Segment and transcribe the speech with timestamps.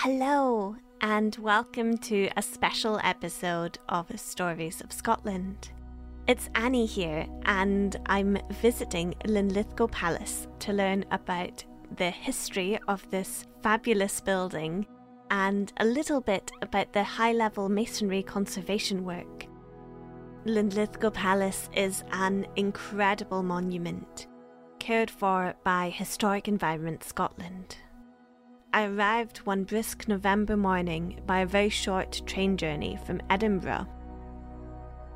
[0.00, 5.70] Hello, and welcome to a special episode of Stories of Scotland.
[6.26, 11.64] It's Annie here, and I'm visiting Linlithgow Palace to learn about
[11.96, 14.86] the history of this fabulous building
[15.30, 19.46] and a little bit about the high level masonry conservation work.
[20.44, 24.26] Linlithgow Palace is an incredible monument
[24.78, 27.78] cared for by Historic Environment Scotland.
[28.76, 33.86] I arrived one brisk November morning by a very short train journey from Edinburgh.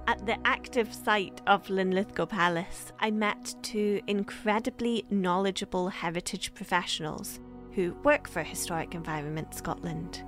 [0.06, 7.38] At the active site of Linlithgow Palace, I met two incredibly knowledgeable heritage professionals
[7.72, 10.25] who work for Historic Environment Scotland.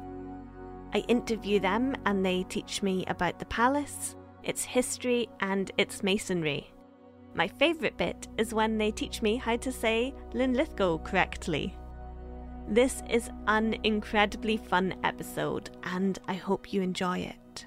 [0.92, 6.70] I interview them and they teach me about the palace, its history, and its masonry.
[7.32, 11.74] My favourite bit is when they teach me how to say Linlithgow correctly.
[12.68, 17.66] This is an incredibly fun episode, and I hope you enjoy it.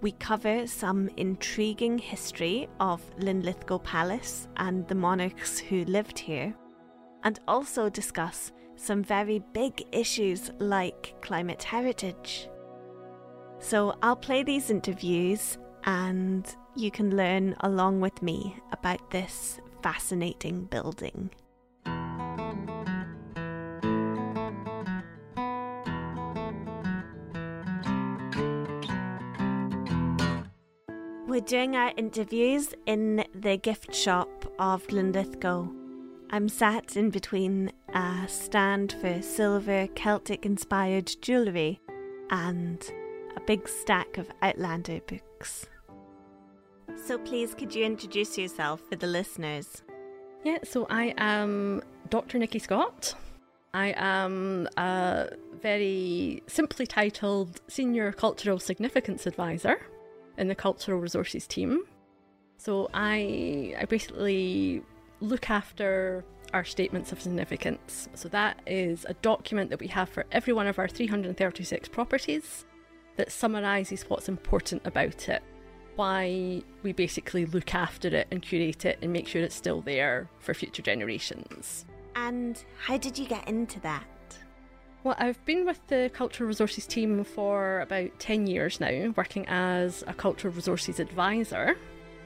[0.00, 6.54] We cover some intriguing history of Linlithgow Palace and the monarchs who lived here,
[7.22, 12.48] and also discuss some very big issues like climate heritage.
[13.58, 20.64] So I'll play these interviews, and you can learn along with me about this fascinating
[20.64, 21.30] building.
[31.38, 35.68] We're doing our interviews in the gift shop of Linlithgow.
[36.30, 41.78] I'm sat in between a stand for silver Celtic inspired jewellery
[42.30, 42.82] and
[43.36, 45.66] a big stack of Outlander books.
[47.06, 49.84] So, please, could you introduce yourself for the listeners?
[50.42, 52.38] Yeah, so I am Dr.
[52.38, 53.14] Nicki Scott.
[53.72, 55.28] I am a
[55.62, 59.80] very simply titled Senior Cultural Significance Advisor
[60.38, 61.82] in the cultural resources team.
[62.56, 64.82] So I I basically
[65.20, 68.08] look after our statements of significance.
[68.14, 72.64] So that is a document that we have for every one of our 336 properties
[73.16, 75.42] that summarizes what's important about it,
[75.96, 80.30] why we basically look after it and curate it and make sure it's still there
[80.38, 81.84] for future generations.
[82.14, 84.04] And how did you get into that?
[85.04, 90.02] Well, I've been with the Cultural Resources team for about 10 years now, working as
[90.08, 91.76] a Cultural Resources advisor.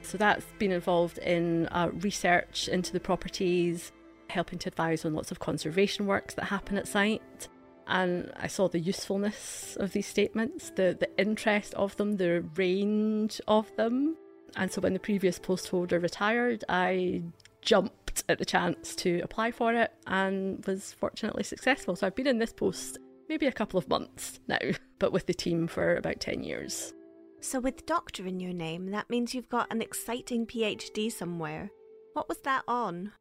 [0.00, 3.92] So that's been involved in uh, research into the properties,
[4.30, 7.48] helping to advise on lots of conservation works that happen at site.
[7.86, 13.38] And I saw the usefulness of these statements, the, the interest of them, the range
[13.46, 14.16] of them.
[14.56, 17.22] And so when the previous post holder retired, I
[17.60, 21.96] jumped at the chance to apply for it and was fortunately successful.
[21.96, 24.58] So I've been in this post maybe a couple of months now,
[24.98, 26.92] but with the team for about 10 years.
[27.40, 31.70] So, with doctor in your name, that means you've got an exciting PhD somewhere.
[32.12, 33.12] What was that on?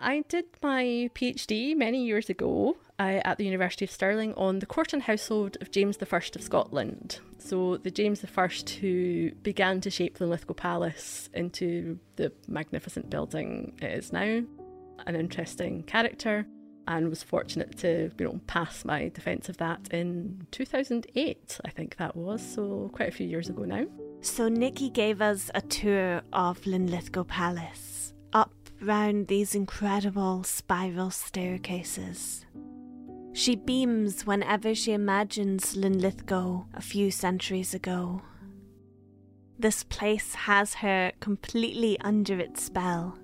[0.00, 4.66] I did my PhD many years ago uh, at the University of Stirling on the
[4.66, 7.20] court and household of James I of Scotland.
[7.38, 8.48] So, the James I
[8.80, 14.42] who began to shape Linlithgow Palace into the magnificent building it is now.
[15.06, 16.46] An interesting character,
[16.86, 21.96] and was fortunate to you know pass my defence of that in 2008, I think
[21.96, 23.86] that was, so quite a few years ago now.
[24.20, 32.46] So, Nicki gave us a tour of Linlithgow Palace up round these incredible spiral staircases.
[33.32, 38.22] She beams whenever she imagines Linlithgow a few centuries ago.
[39.58, 43.18] This place has her completely under its spell.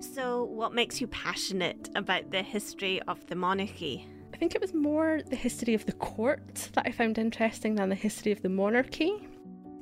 [0.00, 4.08] So, what makes you passionate about the history of the monarchy?
[4.32, 7.88] I think it was more the history of the court that I found interesting than
[7.88, 9.28] the history of the monarchy.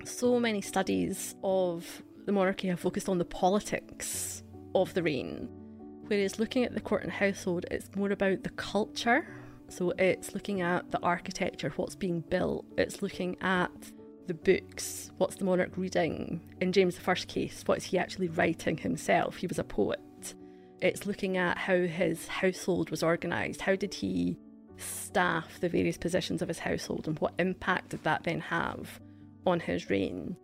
[0.05, 4.43] So many studies of the monarchy have focused on the politics
[4.75, 5.49] of the reign,
[6.06, 9.26] whereas looking at the court and household, it's more about the culture.
[9.69, 13.70] So it's looking at the architecture, what's being built, it's looking at
[14.26, 16.40] the books, what's the monarch reading.
[16.61, 19.37] In James I's case, what is he actually writing himself?
[19.37, 20.00] He was a poet.
[20.81, 23.61] It's looking at how his household was organised.
[23.61, 24.38] How did he
[24.76, 29.00] staff the various positions of his household and what impact did that then have
[29.46, 30.37] on his reign?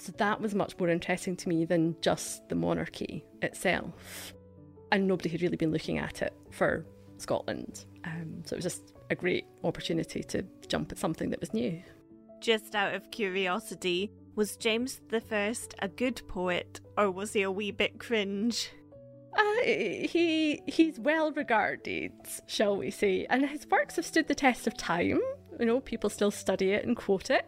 [0.00, 4.32] So that was much more interesting to me than just the monarchy itself.
[4.90, 6.86] And nobody had really been looking at it for
[7.18, 7.84] Scotland.
[8.04, 11.82] Um, so it was just a great opportunity to jump at something that was new.
[12.40, 17.70] Just out of curiosity, was James I a good poet or was he a wee
[17.70, 18.70] bit cringe?
[19.36, 22.12] Uh, he he's well regarded,
[22.46, 25.20] shall we say, and his works have stood the test of time.
[25.58, 27.44] You know, people still study it and quote it.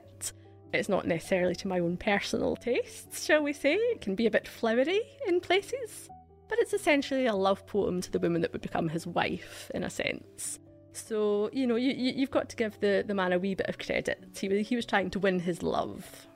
[0.73, 3.75] It's not necessarily to my own personal tastes, shall we say.
[3.75, 6.09] It can be a bit flowery in places,
[6.49, 9.85] but it's essentially a love poem to the woman that would become his wife, in
[9.85, 10.59] a sense.
[10.93, 13.69] So you know, you, you have got to give the the man a wee bit
[13.69, 14.25] of credit.
[14.39, 16.27] He he was trying to win his love.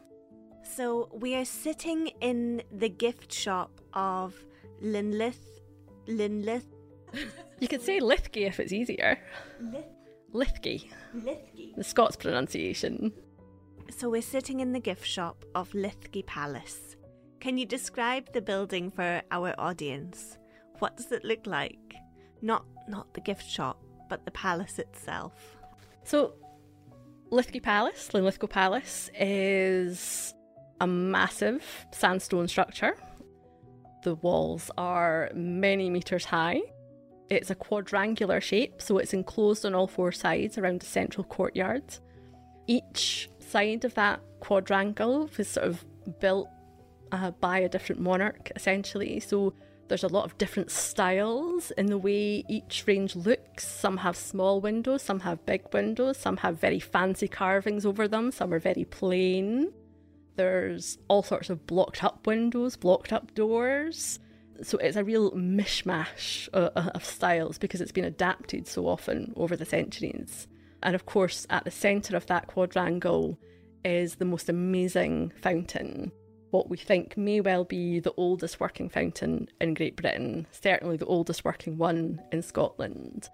[0.65, 4.35] So we are sitting in the gift shop of
[4.83, 5.45] Linlith.
[6.09, 6.67] Linlith.
[7.61, 9.19] You could say Lithgy if it's easier.
[9.61, 9.85] Lith-
[10.33, 10.91] Lithgy.
[11.15, 11.75] Lithgy.
[11.77, 13.13] The Scots pronunciation.
[13.91, 16.97] So we're sitting in the gift shop of Lithgy Palace.
[17.41, 20.39] Can you describe the building for our audience?
[20.79, 21.95] What does it look like?
[22.43, 25.57] Not not the gift shop, but the palace itself.
[26.05, 26.35] So
[27.31, 30.35] Lithgy Palace, Linlithgow Palace, is
[30.81, 32.97] a massive sandstone structure
[34.07, 36.63] the walls are many metres high.
[37.29, 41.83] It's a quadrangular shape, so it's enclosed on all four sides around a central courtyard.
[42.69, 45.85] Each side of that quadrangle was sort of
[46.21, 46.49] built
[47.13, 49.21] uh, by a different monarch, essentially.
[49.21, 49.55] So
[49.89, 53.67] there's a lot of different styles in the way each range looks.
[53.67, 58.33] Some have small windows, some have big windows, some have very fancy carvings over them,
[58.33, 59.73] some are very plain.
[60.37, 64.19] There's all sorts of blocked up windows, blocked up doors.
[64.63, 69.57] So it's a real mishmash of, of styles because it's been adapted so often over
[69.57, 70.49] the centuries.
[70.83, 73.39] And of course, at the centre of that quadrangle
[73.85, 76.13] is the most amazing fountain.
[76.51, 81.07] What we think may well be the oldest working fountain in Great Britain, certainly the
[81.07, 83.29] oldest working one in Scotland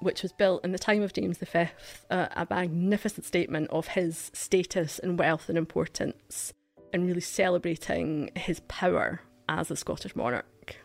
[0.00, 1.66] which was built in the time of James V,
[2.10, 6.52] a magnificent statement of his status and wealth and importance,
[6.92, 10.76] and really celebrating his power as a Scottish monarch.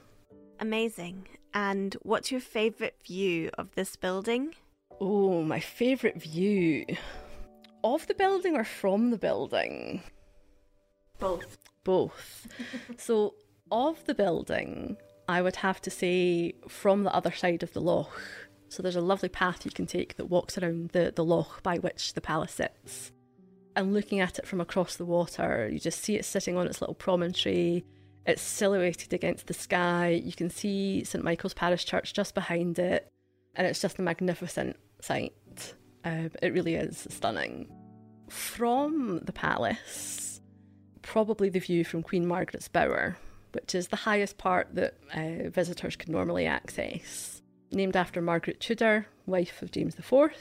[0.59, 1.27] Amazing.
[1.53, 4.55] And what's your favourite view of this building?
[4.99, 6.85] Oh, my favourite view
[7.83, 10.01] of the building or from the building?
[11.19, 11.57] Both.
[11.83, 12.47] Both.
[12.97, 13.35] so,
[13.71, 14.97] of the building,
[15.27, 18.19] I would have to say from the other side of the loch
[18.73, 21.77] so there's a lovely path you can take that walks around the, the loch by
[21.77, 23.11] which the palace sits.
[23.75, 26.81] And looking at it from across the water, you just see it sitting on its
[26.81, 27.85] little promontory.
[28.25, 30.19] It's silhouetted against the sky.
[30.23, 33.12] You can see St Michael's Parish Church just behind it.
[33.55, 35.33] And it's just a magnificent sight.
[36.03, 37.67] Um, it really is stunning.
[38.29, 40.41] From the palace,
[41.01, 43.17] probably the view from Queen Margaret's Bower,
[43.51, 47.41] which is the highest part that uh, visitors can normally access
[47.71, 50.31] named after Margaret Tudor, wife of James IV.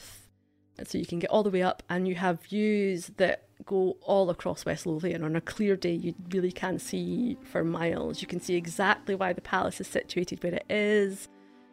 [0.79, 3.97] And so you can get all the way up and you have views that go
[4.03, 5.23] all across West Lothian.
[5.23, 8.21] On a clear day, you really can see for miles.
[8.21, 11.29] You can see exactly why the palace is situated where it is.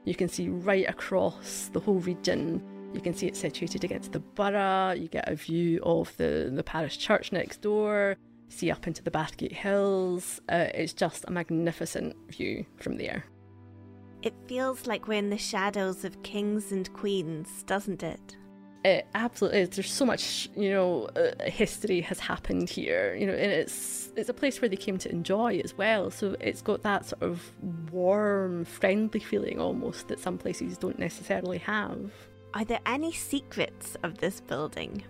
[0.05, 2.63] You can see right across the whole region.
[2.93, 4.91] You can see it situated against the borough.
[4.91, 8.15] You get a view of the, the parish church next door.
[8.47, 10.41] See up into the Bathgate Hills.
[10.49, 13.25] Uh, it's just a magnificent view from there.
[14.21, 18.35] It feels like we're in the shadows of kings and queens, doesn't it?
[18.85, 19.69] It absolutely is.
[19.69, 24.29] There's so much, you know, uh, history has happened here, you know, and it's it's
[24.29, 26.09] a place where they came to enjoy as well.
[26.11, 27.51] So it's got that sort of
[27.91, 32.11] warm, friendly feeling almost that some places don't necessarily have.
[32.53, 35.03] Are there any secrets of this building?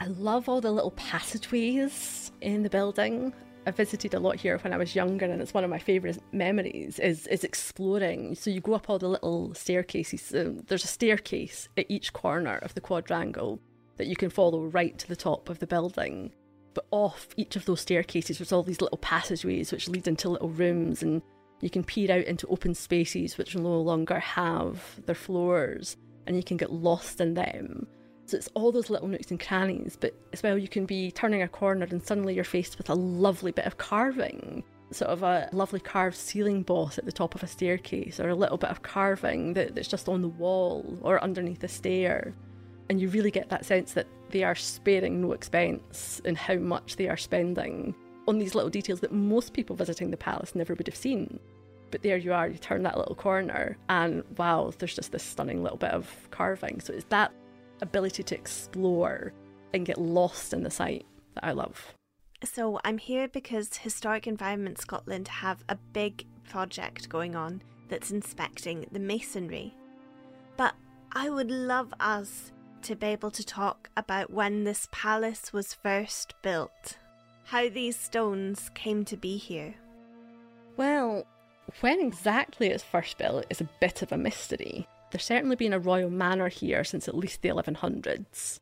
[0.00, 3.32] I love all the little passageways in the building.
[3.68, 6.18] I visited a lot here when I was younger, and it's one of my favourite
[6.32, 8.34] memories is is exploring.
[8.34, 10.34] So you go up all the little staircases.
[10.34, 13.60] Um, there's a staircase at each corner of the quadrangle
[13.98, 16.32] that you can follow right to the top of the building.
[16.72, 20.48] But off each of those staircases, there's all these little passageways which lead into little
[20.48, 21.20] rooms, and
[21.60, 25.96] You can peer out into open spaces which no longer have their floors,
[26.26, 27.86] and you can get lost in them.
[28.28, 31.40] So it's all those little nooks and crannies, but as well, you can be turning
[31.40, 34.62] a corner and suddenly you're faced with a lovely bit of carving.
[34.90, 38.34] Sort of a lovely carved ceiling boss at the top of a staircase, or a
[38.34, 42.34] little bit of carving that, that's just on the wall or underneath a stair.
[42.90, 46.96] And you really get that sense that they are sparing no expense in how much
[46.96, 47.94] they are spending
[48.26, 51.40] on these little details that most people visiting the palace never would have seen.
[51.90, 55.62] But there you are, you turn that little corner, and wow, there's just this stunning
[55.62, 56.80] little bit of carving.
[56.80, 57.32] So it's that
[57.80, 59.32] ability to explore
[59.74, 61.94] and get lost in the site that I love.
[62.44, 68.86] So I'm here because Historic Environment Scotland have a big project going on that's inspecting
[68.92, 69.74] the masonry.
[70.56, 70.74] But
[71.12, 76.34] I would love us to be able to talk about when this palace was first
[76.42, 76.96] built,
[77.44, 79.74] how these stones came to be here.
[80.76, 81.26] Well,
[81.80, 84.86] when exactly it's first built is a bit of a mystery.
[85.10, 88.58] There's certainly been a royal manor here since at least the 1100s.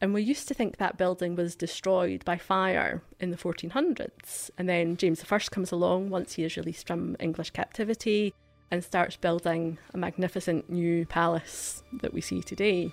[0.00, 4.50] And we used to think that building was destroyed by fire in the 1400s.
[4.56, 8.32] And then James I comes along once he is released from English captivity
[8.70, 12.90] and starts building a magnificent new palace that we see today.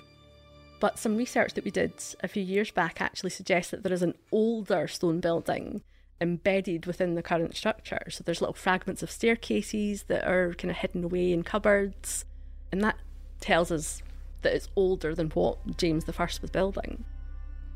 [0.80, 4.04] But some research that we did a few years back actually suggests that there is
[4.04, 5.82] an older stone building
[6.20, 8.02] embedded within the current structure.
[8.10, 12.26] So there's little fragments of staircases that are kind of hidden away in cupboards.
[12.72, 12.98] And that
[13.40, 14.02] tells us
[14.42, 17.04] that it's older than what James I was building.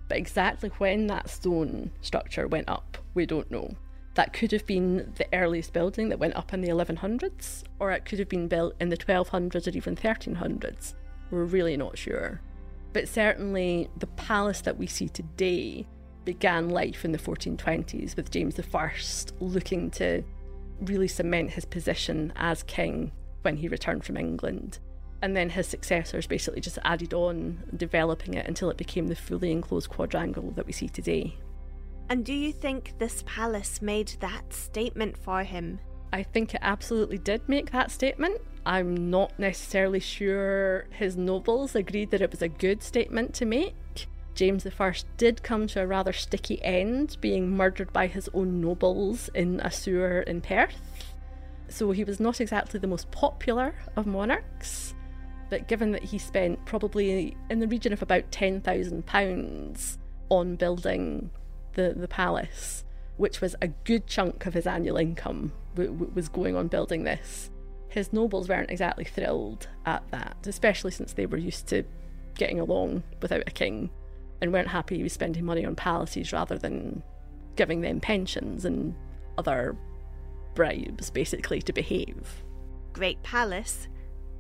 [0.08, 3.72] But exactly when that stone structure went up, we don't know.
[4.16, 8.04] That could have been the earliest building that went up in the 1100s, or it
[8.04, 10.96] could have been built in the 1200s or even 1300s.
[11.30, 12.42] We're really not sure.
[12.92, 15.88] But certainly, the palace that we see today
[16.26, 18.92] began life in the 1420s with James I
[19.40, 20.24] looking to
[20.82, 24.80] really cement his position as king when he returned from England.
[25.22, 29.52] And then his successors basically just added on, developing it until it became the fully
[29.52, 31.38] enclosed quadrangle that we see today.
[32.10, 35.80] And do you think this palace made that statement for him?
[36.12, 38.42] I think it absolutely did make that statement.
[38.66, 44.08] I'm not necessarily sure his nobles agreed that it was a good statement to make.
[44.36, 49.30] James I did come to a rather sticky end, being murdered by his own nobles
[49.34, 50.91] in a sewer in Perth
[51.72, 54.94] so he was not exactly the most popular of monarchs.
[55.50, 59.98] But given that he spent probably in the region of about £10,000
[60.30, 61.30] on building
[61.74, 62.86] the, the palace,
[63.18, 67.04] which was a good chunk of his annual income, w- w- was going on building
[67.04, 67.50] this,
[67.90, 71.84] his nobles weren't exactly thrilled at that, especially since they were used to
[72.36, 73.90] getting along without a king
[74.42, 77.04] and weren't happy he was spending money on palaces rather than
[77.56, 78.96] giving them pensions and
[79.38, 79.76] other
[80.54, 82.44] bribes, basically, to behave.
[82.94, 83.88] Great palace,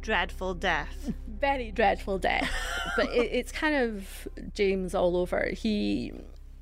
[0.01, 1.12] dreadful death.
[1.27, 2.51] Very dreadful death.
[2.96, 5.50] but it, it's kind of James all over.
[5.53, 6.13] He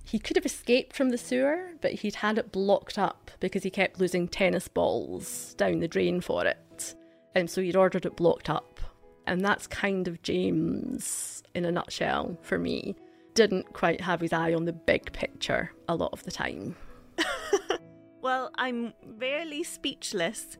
[0.09, 3.69] he could have escaped from the sewer, but he'd had it blocked up because he
[3.69, 6.95] kept losing tennis balls down the drain for it.
[7.35, 8.79] And so he'd ordered it blocked up.
[9.27, 12.95] And that's kind of James in a nutshell for me.
[13.35, 16.75] Didn't quite have his eye on the big picture a lot of the time.
[18.21, 20.57] Well, I'm rarely speechless.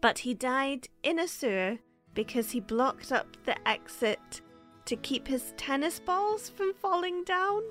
[0.00, 1.78] But he died in a sewer
[2.14, 4.40] because he blocked up the exit
[4.84, 7.62] to keep his tennis balls from falling down.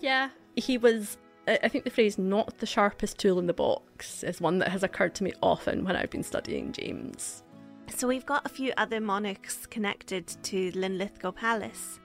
[0.00, 1.16] Yeah, he was.
[1.46, 4.82] I think the phrase not the sharpest tool in the box is one that has
[4.82, 7.42] occurred to me often when I've been studying James.
[7.88, 12.00] So we've got a few other monarchs connected to Linlithgow Palace.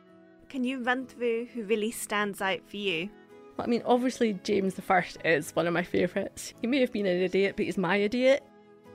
[0.50, 3.10] Can you run through who really stands out for you?
[3.60, 6.54] I mean, obviously, James I is one of my favourites.
[6.62, 8.44] He may have been an idiot, but he's my idiot.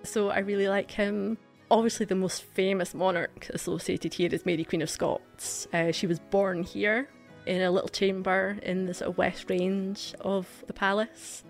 [0.02, 1.38] So I really like him.
[1.70, 5.66] Obviously, the most famous monarch associated here is Mary, Queen of Scots.
[5.72, 7.08] Uh, she was born here
[7.46, 11.44] in a little chamber in the sort of west range of the palace.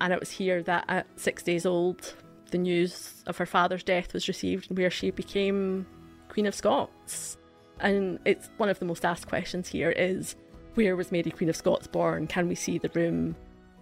[0.00, 2.14] And it was here that at six days old,
[2.50, 5.86] the news of her father's death was received, where she became
[6.28, 7.36] Queen of Scots.
[7.80, 10.36] And it's one of the most asked questions here is
[10.76, 12.26] where was Mary Queen of Scots born?
[12.26, 13.34] Can we see the room?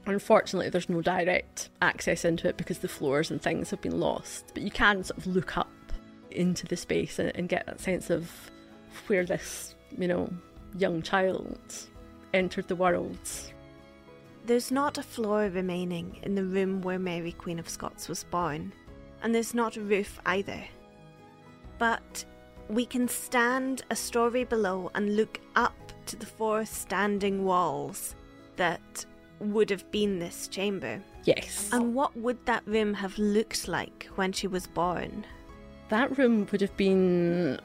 [0.06, 4.52] Unfortunately, there's no direct access into it because the floors and things have been lost.
[4.54, 5.70] But you can sort of look up
[6.30, 8.30] into the space and, and get that sense of
[9.08, 10.30] where this, you know,
[10.78, 11.58] young child
[12.32, 13.18] entered the world.
[14.46, 18.72] There's not a floor remaining in the room where Mary Queen of Scots was born,
[19.22, 20.62] and there's not a roof either.
[21.78, 22.24] But
[22.68, 25.74] we can stand a story below and look up
[26.06, 28.14] to the four standing walls
[28.56, 29.04] that
[29.40, 31.02] would have been this chamber.
[31.24, 31.70] Yes.
[31.72, 35.24] And what would that room have looked like when she was born?
[35.88, 37.60] That room would have been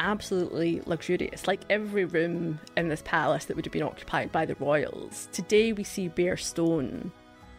[0.00, 4.56] absolutely luxurious, like every room in this palace that would have been occupied by the
[4.56, 5.28] royals.
[5.32, 7.12] Today we see bare stone,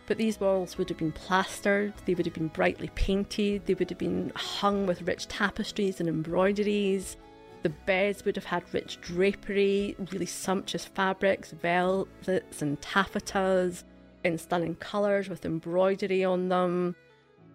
[0.08, 3.90] but these walls would have been plastered, they would have been brightly painted, they would
[3.90, 7.16] have been hung with rich tapestries and embroideries.
[7.64, 13.84] The beds would have had rich drapery, really sumptuous fabrics, velvets and taffetas
[14.24, 16.96] in stunning colours with embroidery on them.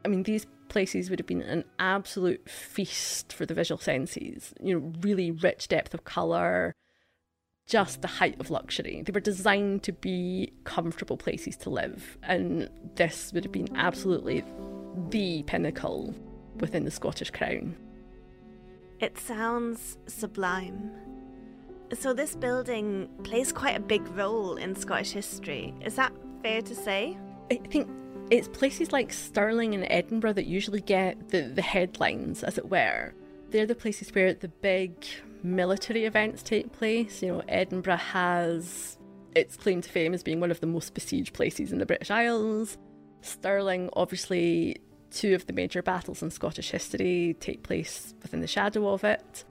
[0.04, 4.54] I mean, these places would have been an absolute feast for the visual senses.
[4.60, 6.74] You know, really rich depth of colour,
[7.66, 9.02] just the height of luxury.
[9.04, 14.42] They were designed to be comfortable places to live, and this would have been absolutely
[15.10, 16.14] the pinnacle
[16.56, 17.76] within the Scottish crown.
[19.00, 20.90] It sounds sublime.
[21.98, 25.72] So, this building plays quite a big role in Scottish history.
[25.84, 26.12] Is that
[26.42, 27.16] fair to say?
[27.50, 27.88] I think
[28.30, 33.14] it's places like Stirling and Edinburgh that usually get the, the headlines, as it were.
[33.50, 35.06] They're the places where the big
[35.42, 37.22] military events take place.
[37.22, 38.98] You know, Edinburgh has
[39.34, 42.10] its claim to fame as being one of the most besieged places in the British
[42.10, 42.76] Isles.
[43.22, 44.76] Stirling, obviously,
[45.10, 49.44] two of the major battles in Scottish history take place within the shadow of it.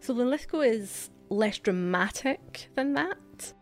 [0.00, 3.52] So Linlithgow is less dramatic than that.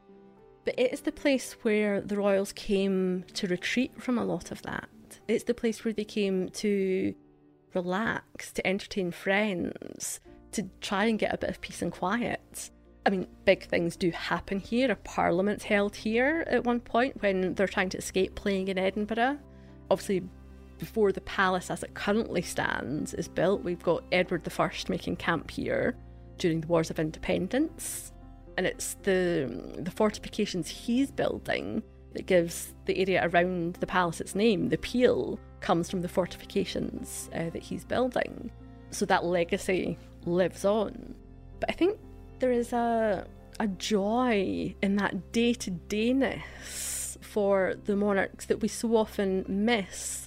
[0.65, 4.63] But it is the place where the royals came to retreat from a lot of
[4.63, 4.89] that.
[5.29, 7.15] It's the place where they came to
[7.73, 10.21] relax, to entertain friends,
[10.53, 12.71] to try and get a bit of peace and quiet.
[13.05, 14.91] I mean, big things do happen here.
[14.91, 19.39] A parliament's held here at one point when they're trying to escape playing in Edinburgh.
[19.89, 20.25] Obviously,
[20.79, 25.51] before the palace as it currently stands is built, we've got Edward I making camp
[25.51, 25.97] here
[26.39, 28.13] during the Wars of Independence
[28.57, 31.83] and it's the the fortifications he's building
[32.15, 34.71] that gives the area around the palace its name.
[34.71, 38.51] The peel comes from the fortifications uh, that he's building,
[38.91, 41.15] so that legacy lives on.
[41.61, 41.99] But I think
[42.39, 43.27] there is a
[43.61, 50.26] a joy in that day to dayness for the monarchs that we so often miss.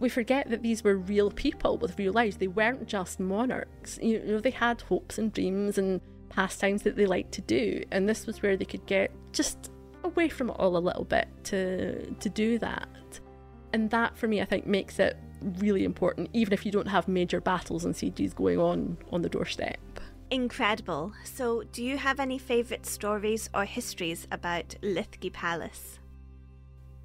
[0.00, 2.36] We forget that these were real people with real lives.
[2.36, 3.98] They weren't just monarchs.
[4.00, 7.82] You know, they had hopes and dreams and pastimes that they liked to do.
[7.90, 9.70] And this was where they could get just
[10.04, 13.20] away from it all a little bit to to do that.
[13.72, 15.16] And that for me I think makes it
[15.58, 19.28] really important, even if you don't have major battles and sieges going on on the
[19.28, 19.78] doorstep.
[20.30, 21.12] Incredible.
[21.24, 25.98] So, do you have any favourite stories or histories about Lithgow Palace?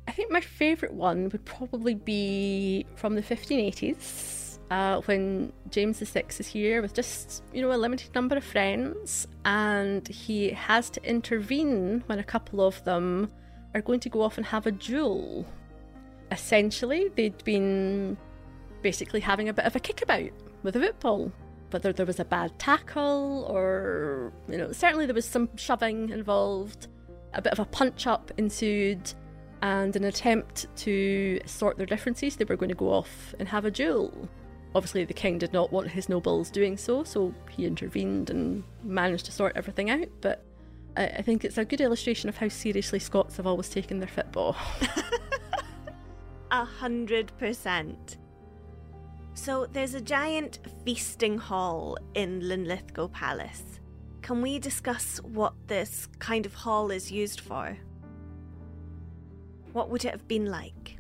[0.07, 6.23] I think my favourite one would probably be from the 1580s uh, when James VI
[6.39, 11.03] is here with just, you know, a limited number of friends, and he has to
[11.03, 13.31] intervene when a couple of them
[13.73, 15.45] are going to go off and have a duel.
[16.31, 18.17] Essentially, they'd been
[18.81, 20.31] basically having a bit of a kickabout
[20.63, 21.31] with a football.
[21.71, 26.87] Whether there was a bad tackle or, you know, certainly there was some shoving involved,
[27.33, 29.13] a bit of a punch up ensued,
[29.63, 33.63] and an attempt to sort their differences, they were going to go off and have
[33.63, 34.27] a duel.
[34.75, 39.25] Obviously, the king did not want his nobles doing so, so he intervened and managed
[39.25, 40.09] to sort everything out.
[40.19, 40.43] But
[40.97, 44.09] I, I think it's a good illustration of how seriously Scots have always taken their
[44.09, 44.57] football.
[46.51, 48.17] A hundred percent.
[49.33, 53.79] So there's a giant feasting hall in Linlithgow Palace.
[54.21, 57.77] Can we discuss what this kind of hall is used for?
[59.73, 60.97] What would it have been like?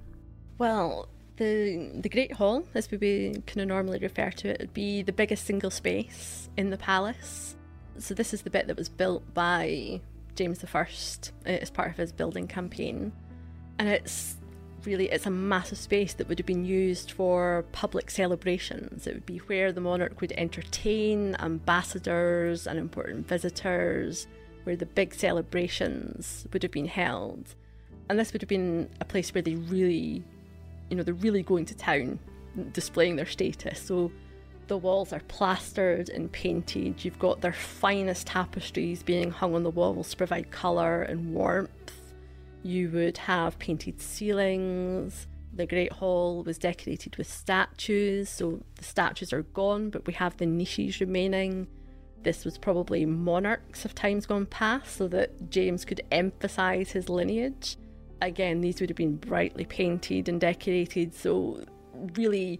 [0.57, 1.07] Well,
[1.37, 5.13] the the Great Hall, as we kind of normally refer to it, would be the
[5.13, 7.55] biggest single space in the palace.
[7.99, 10.01] So this is the bit that was built by
[10.35, 10.85] James I uh,
[11.45, 13.11] as part of his building campaign,
[13.77, 14.37] and it's
[14.85, 19.05] really it's a massive space that would have been used for public celebrations.
[19.05, 24.27] It would be where the monarch would entertain ambassadors and important visitors,
[24.63, 27.53] where the big celebrations would have been held.
[28.13, 30.23] And this would have been a place where they really
[30.93, 32.19] you know, they're really going to town,
[32.73, 33.81] displaying their status.
[33.81, 34.11] So
[34.67, 37.03] the walls are plastered and painted.
[37.03, 41.71] You've got their finest tapestries being hung on the walls to provide colour and warmth.
[42.61, 45.25] You would have painted ceilings.
[45.51, 50.37] The Great Hall was decorated with statues, so the statues are gone, but we have
[50.37, 51.65] the niches remaining.
[52.21, 57.77] This was probably monarchs of times gone past, so that James could emphasise his lineage
[58.25, 61.63] again, these would have been brightly painted and decorated, so
[62.15, 62.59] really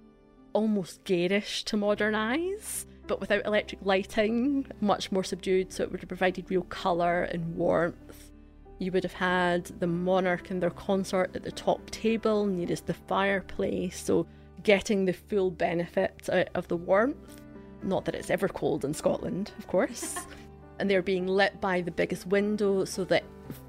[0.53, 6.01] almost garish to modern eyes, but without electric lighting, much more subdued, so it would
[6.01, 8.31] have provided real colour and warmth.
[8.79, 12.93] You would have had the monarch and their consort at the top table nearest the
[12.93, 14.27] fireplace, so
[14.63, 17.41] getting the full benefit out of the warmth.
[17.81, 20.15] Not that it's ever cold in Scotland, of course.
[20.79, 23.23] and they're being lit by the biggest window, so that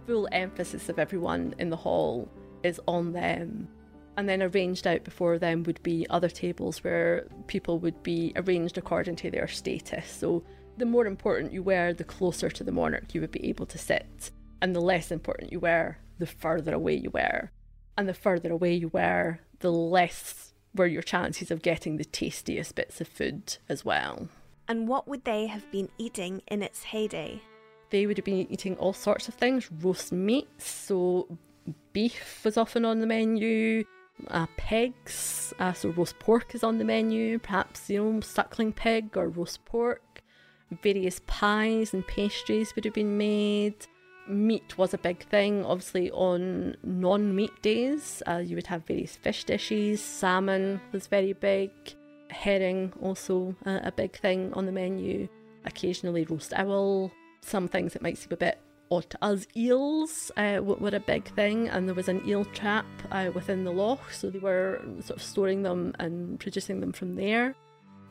[0.06, 2.28] full emphasis of everyone in the hall
[2.62, 3.68] is on them.
[4.16, 8.78] And then arranged out before them would be other tables where people would be arranged
[8.78, 10.08] according to their status.
[10.08, 10.44] So
[10.76, 13.78] the more important you were, the closer to the monarch you would be able to
[13.78, 14.30] sit.
[14.62, 17.50] And the less important you were, the further away you were.
[17.98, 22.74] And the further away you were, the less were your chances of getting the tastiest
[22.74, 24.28] bits of food as well.
[24.68, 27.40] And what would they have been eating in its heyday?
[27.94, 31.28] They would have been eating all sorts of things roast meats, so
[31.92, 33.85] beef was often on the menu,
[34.26, 39.16] uh, pigs, uh, so roast pork is on the menu, perhaps, you know, suckling pig
[39.16, 40.24] or roast pork.
[40.83, 43.87] Various pies and pastries would have been made
[44.26, 45.64] meat was a big thing.
[45.64, 50.02] Obviously, on non meat days, uh, you would have various fish dishes.
[50.02, 51.70] Salmon was very big.
[52.28, 55.28] Herring, also a, a big thing on the menu.
[55.64, 57.12] Occasionally, roast owl.
[57.44, 58.59] Some things that might seem a bit
[58.90, 59.46] odd to us.
[59.54, 63.70] Eels uh, were a big thing, and there was an eel trap uh, within the
[63.70, 67.54] loch, so they were sort of storing them and producing them from there.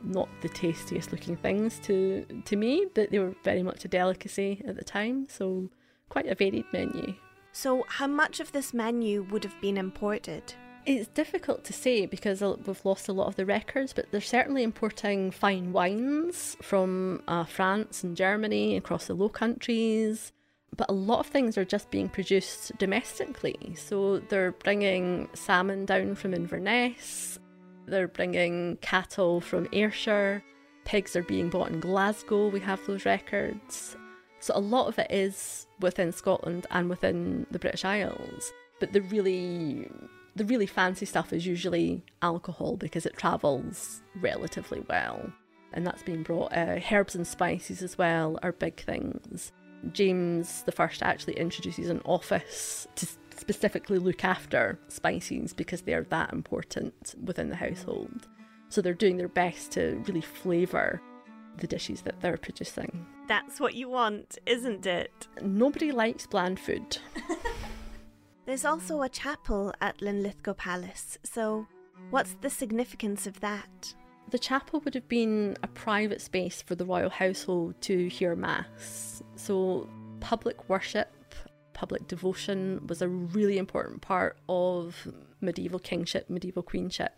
[0.02, 4.62] Not the tastiest looking things to to me, but they were very much a delicacy
[4.68, 5.26] at the time.
[5.28, 5.70] So
[6.10, 7.14] quite a varied menu.
[7.52, 10.54] So, how much of this menu would have been imported?
[10.86, 14.62] It's difficult to say because we've lost a lot of the records, but they're certainly
[14.62, 20.32] importing fine wines from uh, France and Germany across the Low Countries.
[20.76, 23.74] But a lot of things are just being produced domestically.
[23.76, 27.38] So they're bringing salmon down from Inverness,
[27.86, 30.42] they're bringing cattle from Ayrshire,
[30.84, 33.96] pigs are being bought in Glasgow, we have those records.
[34.40, 38.52] So a lot of it is within Scotland and within the British Isles.
[38.80, 39.88] But the really
[40.36, 45.32] the really fancy stuff is usually alcohol because it travels relatively well.
[45.72, 46.52] And that's being brought.
[46.52, 49.52] Uh, herbs and spices as well are big things.
[49.92, 56.32] James the First actually introduces an office to specifically look after spices because they're that
[56.32, 58.28] important within the household.
[58.68, 61.00] So they're doing their best to really flavour
[61.58, 63.06] the dishes that they're producing.
[63.28, 65.28] That's what you want, isn't it?
[65.40, 66.98] Nobody likes bland food.
[68.46, 71.66] There's also a chapel at Linlithgow Palace, so
[72.10, 73.94] what's the significance of that?
[74.30, 79.22] The chapel would have been a private space for the royal household to hear Mass.
[79.36, 79.88] So,
[80.20, 81.34] public worship,
[81.72, 85.08] public devotion was a really important part of
[85.40, 87.12] medieval kingship, medieval queenship.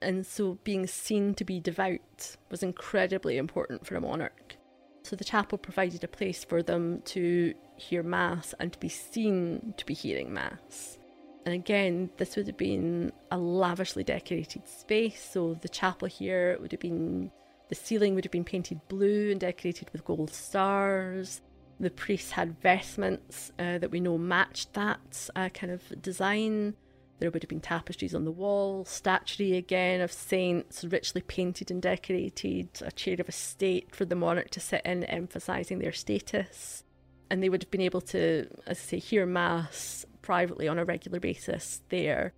[0.00, 4.56] And so being seen to be devout was incredibly important for a monarch.
[5.02, 9.74] So the chapel provided a place for them to hear Mass and to be seen
[9.76, 10.98] to be hearing Mass.
[11.44, 15.28] And again, this would have been a lavishly decorated space.
[15.32, 17.32] So the chapel here would have been,
[17.68, 21.42] the ceiling would have been painted blue and decorated with gold stars.
[21.80, 26.74] The priests had vestments uh, that we know matched that uh, kind of design.
[27.22, 31.80] There would have been tapestries on the wall, statuary again of saints richly painted and
[31.80, 36.82] decorated, a chair of estate for the monarch to sit in, emphasising their status.
[37.30, 40.84] And they would have been able to, as I say, hear Mass privately on a
[40.84, 42.32] regular basis there.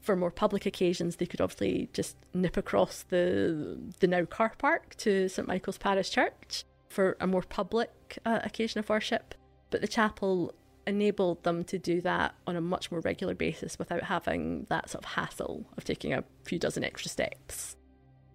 [0.00, 4.94] For more public occasions, they could obviously just nip across the the now car park
[5.00, 9.34] to St Michael's Parish Church for a more public uh, occasion of worship.
[9.68, 10.54] But the chapel
[10.86, 15.04] enabled them to do that on a much more regular basis without having that sort
[15.04, 17.76] of hassle of taking a few dozen extra steps.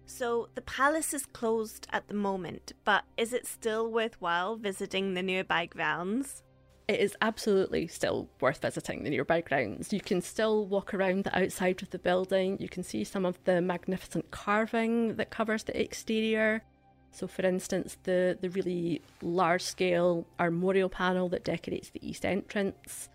[0.06, 5.22] So the palace is closed at the moment, but is it still worthwhile visiting the
[5.22, 6.42] nearby grounds?
[6.88, 9.92] It is absolutely still worth visiting the nearby grounds.
[9.92, 12.56] You can still walk around the outside of the building.
[12.58, 16.62] You can see some of the magnificent carving that covers the exterior.
[17.10, 23.08] So, for instance, the, the really large scale armorial panel that decorates the east entrance,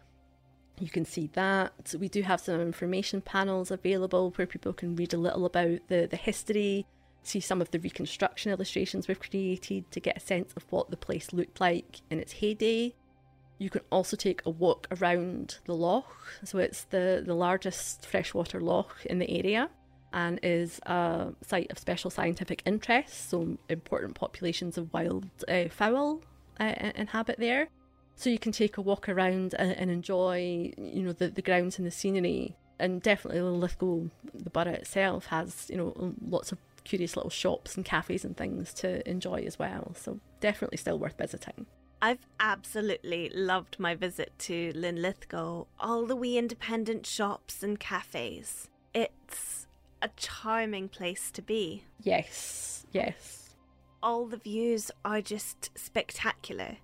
[0.80, 1.96] you can see that.
[1.98, 6.08] We do have some information panels available where people can read a little about the,
[6.10, 6.86] the history,
[7.22, 10.98] see some of the reconstruction illustrations we've created to get a sense of what the
[10.98, 12.94] place looked like in its heyday.
[13.60, 18.60] You can also take a walk around the loch, so it's the, the largest freshwater
[18.60, 19.70] loch in the area
[20.14, 23.30] and is a site of special scientific interest.
[23.30, 26.22] So important populations of wild uh, fowl
[26.60, 27.68] uh, inhabit there.
[28.16, 31.78] So you can take a walk around and, and enjoy, you know, the, the grounds
[31.78, 32.56] and the scenery.
[32.80, 37.86] And definitely Lithgow, the borough itself, has you know lots of curious little shops and
[37.86, 39.96] cafes and things to enjoy as well.
[39.96, 41.66] So definitely still worth visiting.
[42.02, 45.68] I've absolutely loved my visit to Linlithgow.
[45.80, 48.70] All the wee independent shops and cafes.
[48.94, 49.63] It's
[50.04, 51.86] a charming place to be.
[52.02, 53.56] Yes, yes.
[54.04, 56.78] All the views are just spectacular.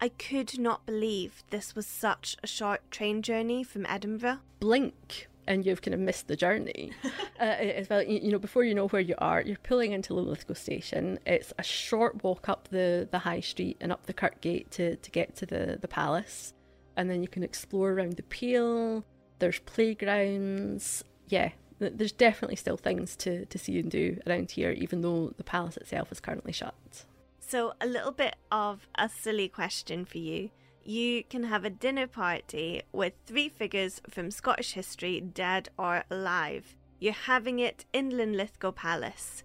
[0.00, 4.38] I could not believe this was such a short train journey from Edinburgh.
[4.58, 6.92] Blink and you've kind of missed the journey
[7.40, 8.02] uh, as well.
[8.02, 11.18] You, you, know, before you know where you are, you're pulling into Linlithgow station.
[11.26, 14.96] It's a short walk up the, the high street and up the Kirk Gate to,
[14.96, 16.54] to get to the, the palace.
[16.96, 19.04] And then you can explore around the Peel.
[19.38, 21.04] There's playgrounds.
[21.28, 21.50] Yeah,
[21.90, 25.76] there's definitely still things to, to see and do around here, even though the palace
[25.76, 27.04] itself is currently shut.
[27.40, 30.50] So, a little bit of a silly question for you
[30.84, 36.76] you can have a dinner party with three figures from Scottish history, dead or alive.
[36.98, 39.44] You're having it in Linlithgow Palace.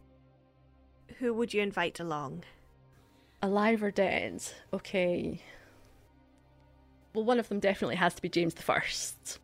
[1.20, 2.44] Who would you invite along?
[3.42, 4.44] Alive or dead?
[4.74, 5.42] Okay.
[7.14, 9.40] Well, one of them definitely has to be James the First.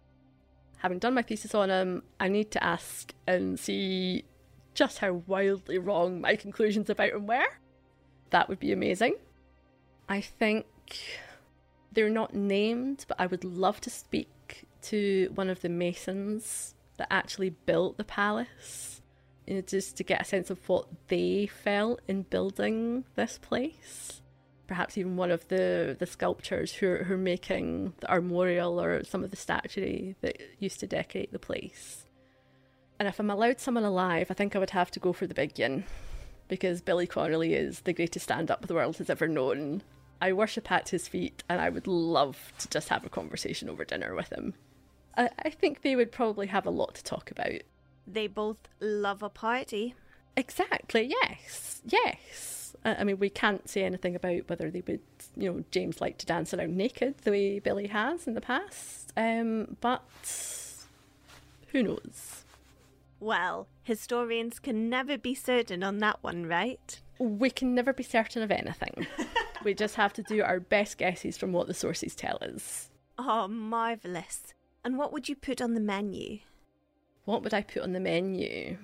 [0.83, 4.25] Having done my thesis on him, I need to ask and see
[4.73, 7.47] just how wildly wrong my conclusions about him were.
[8.31, 9.15] That would be amazing.
[10.09, 10.65] I think
[11.93, 17.07] they're not named, but I would love to speak to one of the masons that
[17.09, 19.01] actually built the palace,
[19.47, 24.21] you know, just to get a sense of what they felt in building this place.
[24.73, 29.03] Perhaps even one of the, the sculptors who are, who are making the armorial or
[29.03, 32.07] some of the statuary that used to decorate the place.
[32.97, 35.35] And if I'm allowed someone alive, I think I would have to go for the
[35.35, 35.83] big yin
[36.47, 39.83] because Billy Connolly is the greatest stand up the world has ever known.
[40.19, 43.85] I worship at his feet, and I would love to just have a conversation over
[43.85, 44.55] dinner with him.
[45.15, 47.61] I, I think they would probably have a lot to talk about.
[48.07, 49.93] They both love a party.
[50.35, 52.62] Exactly, yes, yes.
[52.85, 55.01] I mean, we can't say anything about whether they would,
[55.37, 59.13] you know, James like to dance around naked the way Billy has in the past.
[59.15, 60.03] Um, but
[61.67, 62.43] who knows?
[63.19, 66.99] Well, historians can never be certain on that one, right?
[67.19, 69.07] We can never be certain of anything.
[69.63, 72.89] we just have to do our best guesses from what the sources tell us.
[73.17, 74.53] Oh, marvellous.
[74.83, 76.39] And what would you put on the menu?
[77.23, 78.77] What would I put on the menu?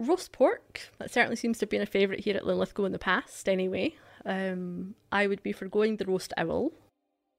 [0.00, 0.90] Roast pork.
[0.98, 3.94] That certainly seems to have been a favourite here at Linlithgow in the past, anyway.
[4.24, 6.72] Um, I would be foregoing the roast owl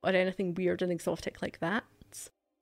[0.03, 1.83] or anything weird and exotic like that.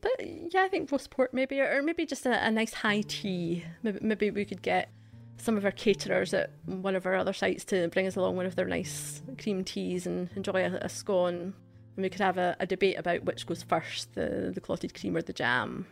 [0.02, 3.66] But yeah, I think roast pork maybe, or maybe just a, a nice high tea.
[3.84, 4.90] Maybe, maybe we could get
[5.38, 8.46] some of our caterers at one of our other sites to bring us along one
[8.46, 11.54] of their nice cream teas and enjoy a, a scone.
[11.96, 15.18] And we could have a, a, debate about which goes first, the, the clotted cream
[15.18, 15.88] or the jam.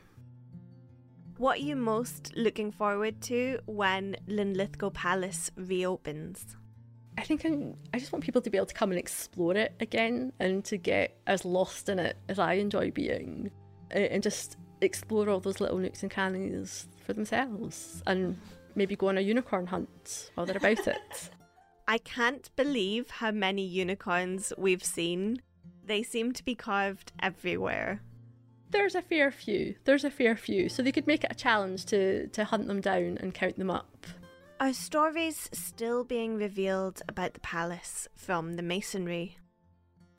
[1.38, 6.58] What are you most looking forward to when Linlithgow Palace reopens?
[7.16, 9.76] I think I'm, I just want people to be able to come and explore it
[9.80, 13.52] again and to get as lost in it as I enjoy being
[13.92, 18.40] and just explore all those little nooks and crannies for themselves and
[18.74, 21.30] maybe go on a unicorn hunt while they're about it.
[21.88, 25.44] I can't believe how many unicorns we've seen.
[25.86, 28.02] They seem to be carved everywhere.
[28.70, 29.76] There's a fair few.
[29.86, 30.70] There's a fair few.
[30.70, 33.72] So they could make it a challenge to, to hunt them down and count them
[33.72, 34.06] up.
[34.60, 39.38] Are stories still being revealed about the palace from the masonry?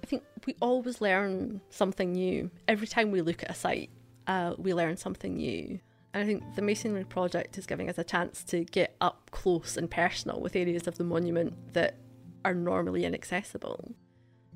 [0.03, 2.51] I think we always learn something new.
[2.69, 3.91] Every time we look at a site,
[4.27, 5.81] uh, we learn something new.
[6.15, 9.77] And I think the Masonry Project is giving us a chance to get up close
[9.77, 11.97] and personal with areas of the monument that
[12.45, 13.93] are normally inaccessible.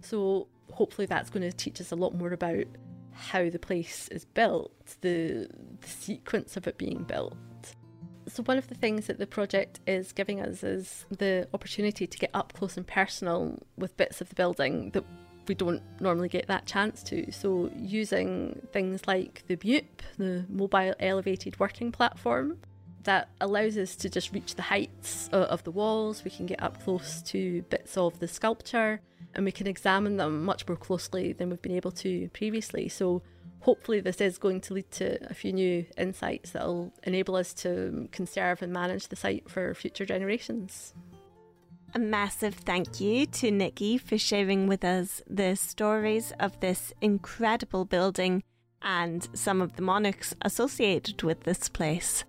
[0.00, 2.64] So hopefully that's going to teach us a lot more about
[3.14, 5.48] how the place is built, the,
[5.81, 7.37] the sequence of it being built.
[8.29, 12.18] So, one of the things that the project is giving us is the opportunity to
[12.18, 15.05] get up close and personal with bits of the building that
[15.48, 17.31] we don't normally get that chance to.
[17.33, 19.85] So, using things like the MEWP,
[20.18, 22.59] the Mobile Elevated Working Platform,
[23.05, 26.25] that allows us to just reach the heights of the walls.
[26.25, 29.01] We can get up close to bits of the sculpture
[29.35, 32.88] and we can examine them much more closely than we've been able to previously.
[32.88, 33.23] So,
[33.61, 37.55] hopefully, this is going to lead to a few new insights that will enable us
[37.55, 40.95] to conserve and manage the site for future generations.
[41.95, 47.85] A massive thank you to Nicki for sharing with us the stories of this incredible
[47.85, 48.42] building
[48.81, 52.25] and some of the monarchs associated with this place.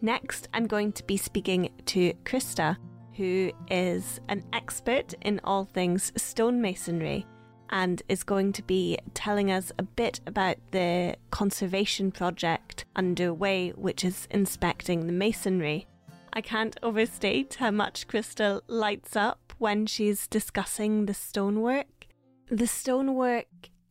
[0.00, 2.76] Next, I'm going to be speaking to Christa,
[3.16, 7.24] who is an expert in all things stonemasonry
[7.70, 14.04] and is going to be telling us a bit about the conservation project underway, which
[14.04, 15.86] is inspecting the masonry.
[16.34, 22.06] I can't overstate how much Christa lights up when she's discussing the stonework.
[22.50, 23.46] The stonework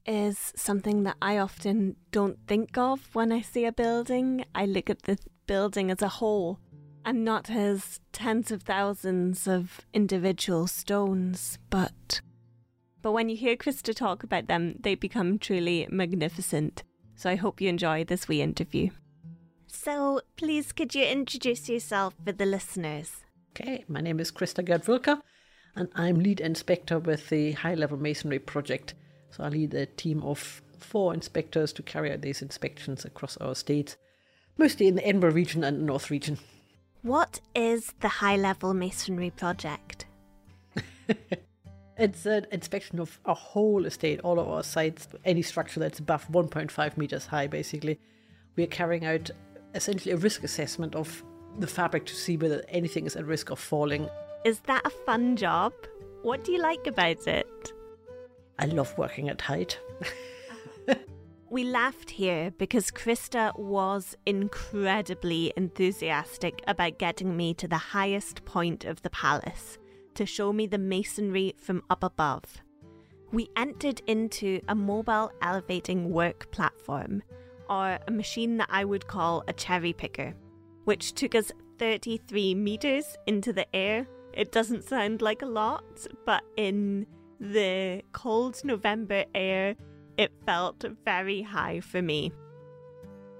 [0.06, 4.46] is something that I often don't think of when I see a building.
[4.54, 6.60] I look at the building as a whole
[7.06, 12.22] and not as tens of thousands of individual stones, but
[13.02, 16.84] but when you hear Christa talk about them, they become truly magnificent.
[17.16, 18.92] So I hope you enjoy this wee interview.
[19.68, 23.24] So please could you introduce yourself for the listeners?
[23.52, 25.22] Okay, my name is Krista Gerd Wilker
[25.76, 28.94] and I'm lead inspector with the high level masonry project.
[29.32, 33.56] So I lead a team of four inspectors to carry out these inspections across our
[33.56, 33.96] state,
[34.58, 36.38] mostly in the Edinburgh region and North region.
[37.04, 40.06] What is the high level masonry project?
[41.98, 46.28] it's an inspection of a whole estate, all of our sites, any structure that's above
[46.30, 48.00] 1.5 meters high, basically.
[48.56, 49.32] We are carrying out
[49.74, 51.24] essentially a risk assessment of
[51.58, 54.08] the fabric to see whether anything is at risk of falling.
[54.46, 55.74] Is that a fun job?
[56.22, 57.74] What do you like about it?
[58.60, 59.80] I love working at height.
[61.52, 68.86] we laughed here because Christa was incredibly enthusiastic about getting me to the highest point
[68.86, 69.78] of the palace
[70.16, 72.64] to show me the masonry from up above.
[73.34, 77.22] We entered into a mobile elevating work platform,
[77.70, 80.34] or a machine that I would call a cherry picker,
[80.86, 84.08] which took us 33 meters into the air.
[84.34, 87.08] It doesn't sound like a lot, but in
[87.42, 89.76] the cold November air,
[90.18, 92.32] it felt very high for me.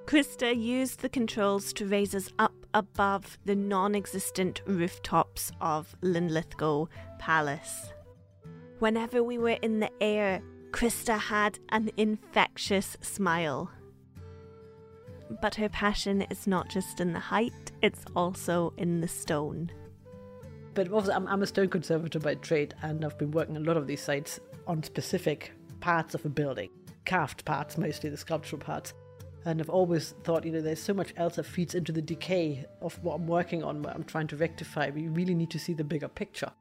[0.06, 6.88] Christa used the controls to raise us up above the non existent rooftops of Linlithgow
[7.20, 7.94] Palace.
[8.80, 13.70] Whenever we were in the air, Christa had an infectious smile.
[15.42, 19.72] But her passion is not just in the height, it's also in the stone.
[20.74, 23.88] But I'm, I'm a stone conservator by trade, and I've been working a lot of
[23.88, 26.70] these sites on specific parts of a building,
[27.06, 28.94] carved parts, mostly the sculptural parts.
[29.44, 32.66] And I've always thought, you know, there's so much else that feeds into the decay
[32.82, 34.92] of what I'm working on, what I'm trying to rectify.
[34.92, 36.52] We really need to see the bigger picture.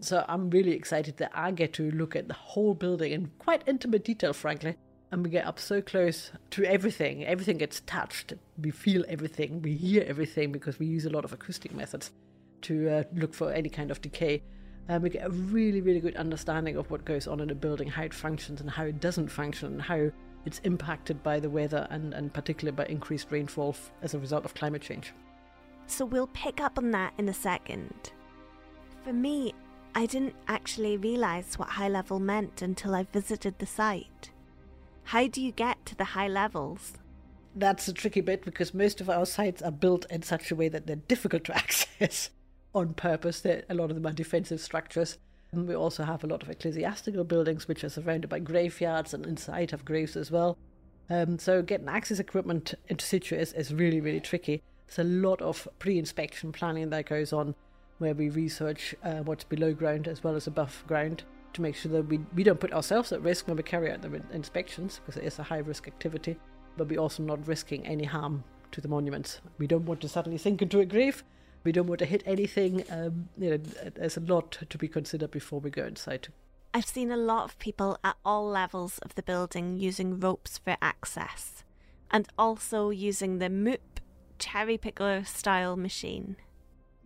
[0.00, 3.62] So I'm really excited that I get to look at the whole building in quite
[3.66, 4.76] intimate detail, frankly.
[5.12, 7.24] And we get up so close to everything.
[7.24, 8.32] Everything gets touched.
[8.56, 9.60] We feel everything.
[9.60, 12.12] We hear everything because we use a lot of acoustic methods
[12.62, 14.42] to uh, look for any kind of decay.
[14.88, 17.88] And we get a really, really good understanding of what goes on in a building,
[17.88, 20.10] how it functions and how it doesn't function, and how
[20.44, 24.44] it's impacted by the weather and, and particularly by increased rainfall f- as a result
[24.44, 25.12] of climate change.
[25.86, 28.12] So we'll pick up on that in a second.
[29.04, 29.54] For me,
[29.94, 34.30] I didn't actually realise what high level meant until I visited the site.
[35.04, 36.94] How do you get to the high levels?
[37.56, 40.68] That's a tricky bit because most of our sites are built in such a way
[40.68, 42.30] that they're difficult to access
[42.74, 43.40] on purpose.
[43.40, 45.18] They're, a lot of them are defensive structures.
[45.52, 49.26] And we also have a lot of ecclesiastical buildings which are surrounded by graveyards and
[49.26, 50.56] inside have graves as well.
[51.08, 54.62] Um, so getting access equipment into situ is, is really, really tricky.
[54.86, 57.54] There's a lot of pre-inspection planning that goes on
[57.98, 61.90] where we research uh, what's below ground as well as above ground to make sure
[61.92, 65.20] that we, we don't put ourselves at risk when we carry out the inspections because
[65.20, 66.36] it is a high risk activity,
[66.76, 69.40] but we're also not risking any harm to the monuments.
[69.58, 71.24] We don't want to suddenly sink into a grave
[71.64, 72.84] we don't want to hit anything.
[72.90, 73.56] Um, you know,
[73.94, 76.28] there's a lot to be considered before we go inside.
[76.72, 80.76] I've seen a lot of people at all levels of the building using ropes for
[80.80, 81.64] access,
[82.10, 83.78] and also using the MEWP
[84.38, 86.36] cherry picker style machine.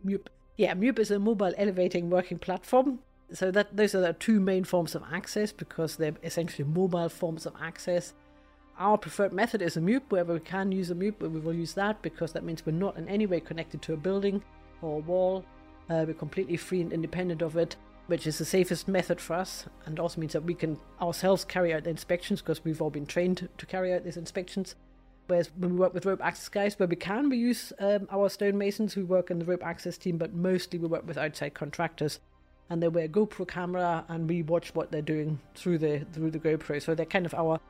[0.07, 3.01] MEWP, yeah, MEWP is a mobile elevating working platform.
[3.33, 7.47] So that those are the two main forms of access because they're essentially mobile forms
[7.47, 8.12] of access.
[8.77, 10.03] Our preferred method is a MEWP.
[10.09, 12.97] Wherever we can use a MEWP, we will use that because that means we're not
[12.97, 14.43] in any way connected to a building
[14.83, 15.45] or a wall.
[15.89, 17.77] Uh, we're completely free and independent of it,
[18.09, 21.73] which is the safest method for us, and also means that we can ourselves carry
[21.73, 24.75] out the inspections because we've all been trained to carry out these inspections.
[25.29, 28.29] Whereas when we work with rope access guys, where we can, we use um, our
[28.29, 32.19] stonemasons who work in the rope access team, but mostly we work with outside contractors,
[32.69, 36.41] and they wear GoPro camera, and we watch what they're doing through the through the
[36.41, 36.83] GoPro.
[36.83, 37.61] So they're kind of our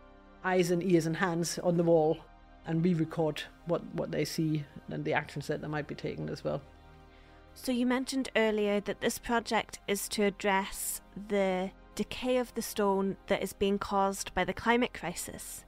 [0.44, 2.18] eyes and ears and hands on the wall,
[2.66, 6.28] and we record what, what they see and the actions that they might be taking
[6.28, 6.60] as well.
[7.54, 13.16] So, you mentioned earlier that this project is to address the decay of the stone
[13.28, 15.64] that is being caused by the climate crisis.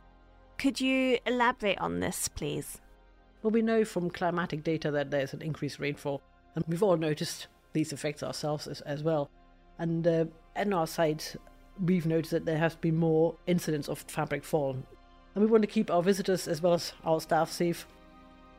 [0.59, 2.81] Could you elaborate on this, please?
[3.43, 6.23] Well, we know from climatic data that there's an increased rainfall,
[6.55, 9.31] and we've all noticed these effects ourselves as, as well.
[9.79, 10.25] And uh,
[10.57, 11.37] in our site,
[11.85, 14.77] we've noticed that there has been more incidents of fabric fall.
[15.35, 17.87] And we want to keep our visitors as well as our staff safe.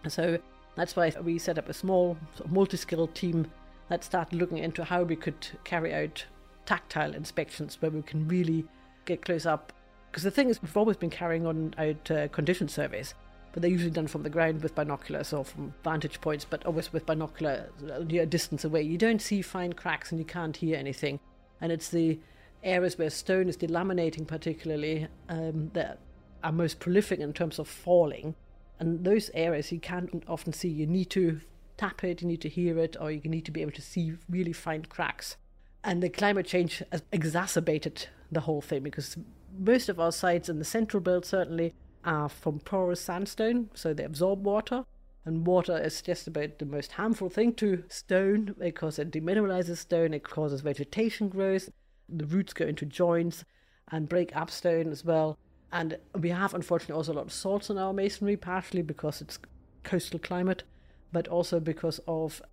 [0.07, 0.37] So
[0.75, 2.17] that's why we set up a small
[2.49, 3.49] multi skilled team
[3.89, 6.25] that started looking into how we could carry out
[6.65, 8.65] tactile inspections where we can really
[9.05, 9.73] get close up.
[10.11, 13.13] Because the thing is, we've always been carrying on out uh, condition surveys,
[13.53, 16.93] but they're usually done from the ground with binoculars or from vantage points, but always
[16.93, 18.81] with binocular a distance away.
[18.81, 21.19] You don't see fine cracks and you can't hear anything.
[21.59, 22.19] And it's the
[22.63, 25.99] areas where stone is delaminating, particularly, um, that
[26.43, 28.35] are most prolific in terms of falling.
[28.79, 30.69] And those areas you can't often see.
[30.69, 31.41] You need to
[31.77, 34.13] tap it, you need to hear it, or you need to be able to see
[34.29, 35.37] really fine cracks.
[35.83, 39.17] And the climate change has exacerbated the whole thing because
[39.57, 44.03] most of our sites in the central belt certainly are from porous sandstone, so they
[44.03, 44.85] absorb water.
[45.25, 50.13] And water is just about the most harmful thing to stone because it demineralizes stone,
[50.13, 51.69] it causes vegetation growth,
[52.09, 53.43] the roots go into joints
[53.91, 55.37] and break up stone as well.
[55.71, 59.39] And we have, unfortunately, also a lot of salts in our masonry, partially because it's
[59.83, 60.63] coastal climate,
[61.11, 62.47] but also because of uh,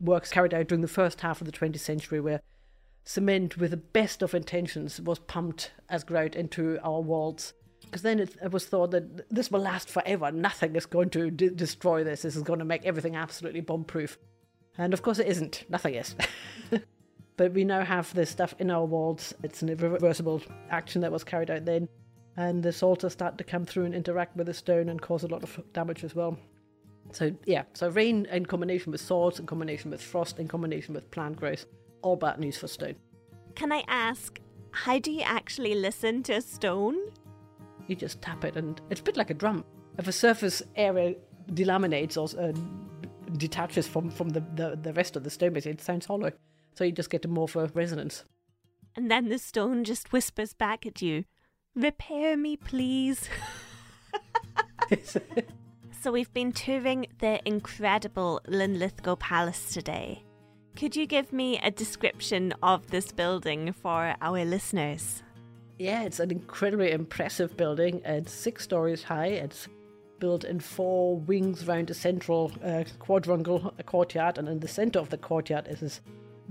[0.00, 2.40] works carried out during the first half of the 20th century where
[3.04, 7.54] cement, with the best of intentions, was pumped as grout into our walls.
[7.82, 10.32] Because then it, was thought that this will last forever.
[10.32, 12.22] Nothing is going to de- destroy this.
[12.22, 14.18] This is going to make everything absolutely bomb-proof.
[14.76, 15.64] And of course, it isn't.
[15.68, 16.16] Nothing is.
[17.36, 19.34] but we now have this stuff in our walls.
[19.42, 21.88] It's an irreversible action that was carried out then
[22.36, 25.28] and the salters start to come through and interact with the stone and cause a
[25.28, 26.38] lot of damage as well.
[27.12, 31.10] So yeah, so rain in combination with salt, in combination with frost, in combination with
[31.10, 31.66] plant growth,
[32.02, 32.96] all bad news for stone.
[33.54, 34.38] Can I ask,
[34.72, 36.96] how do you actually listen to a stone?
[37.86, 39.64] You just tap it, and it's a bit like a drum.
[39.98, 41.14] If a surface area
[41.54, 42.52] delaminates or uh,
[43.36, 46.32] detaches from, from the, the, the rest of the stone, it sounds hollow.
[46.76, 48.24] So you just get a a resonance.
[48.94, 51.24] And then the stone just whispers back at you,
[51.74, 53.28] Repair me, please.
[56.00, 60.22] so, we've been touring the incredible Linlithgow Palace today.
[60.74, 65.22] Could you give me a description of this building for our listeners?
[65.78, 68.00] Yeah, it's an incredibly impressive building.
[68.06, 69.26] It's six stories high.
[69.26, 69.68] It's
[70.18, 75.10] built in four wings around a central uh, quadrangle courtyard, and in the center of
[75.10, 76.00] the courtyard is this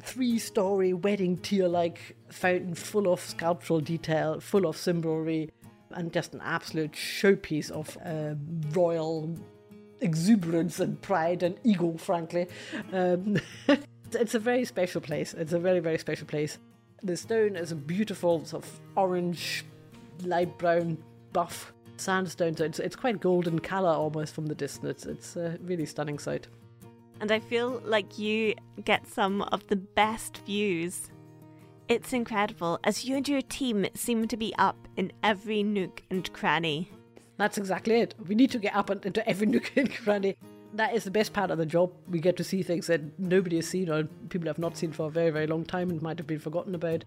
[0.01, 5.51] three story wedding tier like fountain full of sculptural detail, full of symbolry,
[5.91, 8.35] and just an absolute showpiece of uh,
[8.77, 9.35] royal
[10.01, 12.47] exuberance and pride and ego, frankly.
[12.91, 13.37] Um,
[14.11, 15.33] it's a very special place.
[15.33, 16.57] It's a very, very special place.
[17.03, 19.65] The stone is a beautiful sort of orange,
[20.23, 20.97] light brown,
[21.33, 22.55] buff sandstone.
[22.55, 25.05] So it's, it's quite golden colour almost from the distance.
[25.05, 26.47] It's a really stunning sight
[27.21, 31.09] and I feel like you get some of the best views.
[31.87, 36.31] It's incredible as you and your team seem to be up in every nook and
[36.33, 36.89] cranny.
[37.37, 38.15] That's exactly it.
[38.27, 40.35] We need to get up into every nook and cranny.
[40.73, 41.91] That is the best part of the job.
[42.09, 45.07] We get to see things that nobody has seen or people have not seen for
[45.07, 47.05] a very, very long time and might have been forgotten about.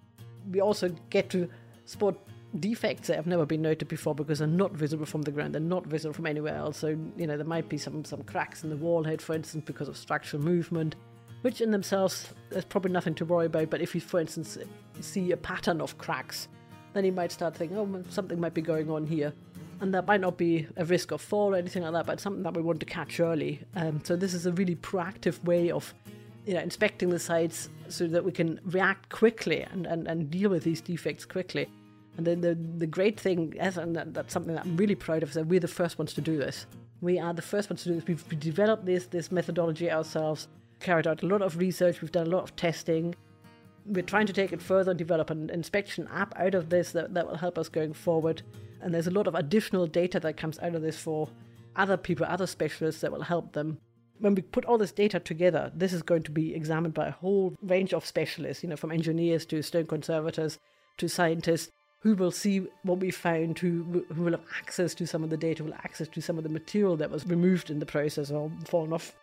[0.51, 1.49] We also get to
[1.85, 2.17] spot
[2.59, 5.61] defects that have never been noted before because they're not visible from the ground, they're
[5.61, 6.78] not visible from anywhere else.
[6.78, 9.64] So, you know, there might be some, some cracks in the wall head, for instance,
[9.66, 10.96] because of structural movement,
[11.42, 13.70] which in themselves, there's probably nothing to worry about.
[13.70, 14.59] But if you, for instance,
[15.01, 16.49] see a pattern of cracks,
[16.94, 19.32] then you might start thinking, oh, something might be going on here.
[19.80, 22.42] And that might not be a risk of fall or anything like that, but something
[22.42, 23.61] that we want to catch early.
[23.76, 25.94] Um, so this is a really proactive way of
[26.46, 30.49] you know, inspecting the sites so that we can react quickly and, and, and deal
[30.49, 31.68] with these defects quickly.
[32.19, 35.37] And then the, the great thing, and that's something that I'm really proud of, is
[35.37, 36.66] that we're the first ones to do this.
[37.01, 38.07] We are the first ones to do this.
[38.07, 40.49] We've developed this, this methodology ourselves,
[40.81, 43.14] carried out a lot of research, we've done a lot of testing.
[43.87, 47.14] We're trying to take it further and develop an inspection app out of this that,
[47.14, 48.43] that will help us going forward.
[48.83, 51.31] And there's a lot of additional data that comes out of this for
[51.77, 53.79] other people, other specialists that will help them
[54.21, 57.12] when we put all this data together, this is going to be examined by a
[57.12, 60.59] whole range of specialists, you know, from engineers to stone conservators
[60.99, 65.24] to scientists, who will see what we found, who, who will have access to some
[65.24, 67.80] of the data, will have access to some of the material that was removed in
[67.80, 69.16] the process or fallen off,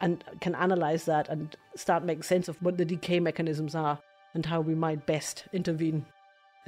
[0.00, 3.98] and can analyze that and start making sense of what the decay mechanisms are
[4.34, 6.04] and how we might best intervene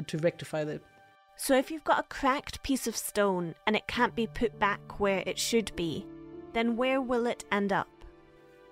[0.06, 0.80] to rectify that.
[1.36, 4.98] So, if you've got a cracked piece of stone and it can't be put back
[4.98, 6.06] where it should be,
[6.52, 7.88] then where will it end up?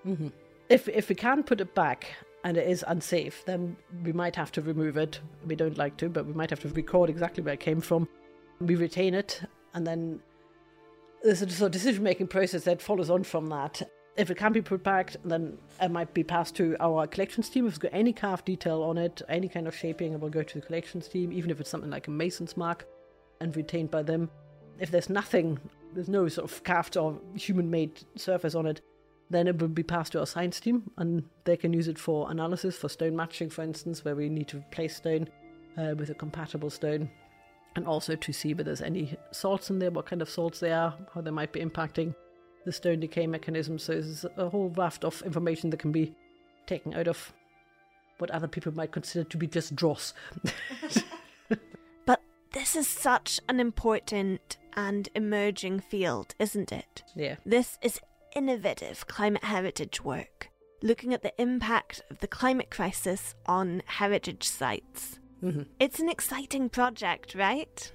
[0.07, 0.29] Mm-hmm.
[0.69, 2.09] If if we can't put it back,
[2.47, 5.19] and it is unsafe, then we might have to remove it.
[5.45, 8.07] We don't like to, but we might have to record exactly where it came from.
[8.61, 9.43] We retain it,
[9.75, 10.21] and then
[11.25, 13.83] there's a sort of decision making process that follows on from that.
[14.17, 17.67] If it can be put back, then it might be passed to our collections team.
[17.67, 20.45] If it's got any carved detail on it, any kind of shaping, it will go
[20.45, 22.87] to the collections team, even if it's something like a mason's mark
[23.41, 24.31] and retained by them.
[24.79, 25.59] If there's nothing,
[25.95, 28.83] there's no sort of carved or human made surface on it,
[29.31, 32.31] then it would be passed to our science team, and they can use it for
[32.31, 35.29] analysis, for stone matching, for instance, where we need to place stone.
[35.79, 37.11] uh, with a compatible stone,
[37.75, 40.73] and also to see whether there's any salts in there, what kind of salts they
[40.73, 42.15] are, how they might be impacting
[42.65, 43.79] the stone decay mechanism.
[43.79, 46.15] So there's a whole raft of information that can be
[46.67, 47.33] taken out of
[48.19, 50.15] what other people might consider to be just dross.
[52.07, 52.23] but
[52.53, 57.03] this is such an important and emerging field, isn't it?
[57.15, 57.37] Yeah.
[57.45, 58.01] This is
[58.37, 60.51] innovative climate heritage work,
[60.83, 65.19] looking at the impact of the climate crisis on heritage sites.
[65.43, 65.63] Mm-hmm.
[65.81, 67.91] It's an exciting project, right?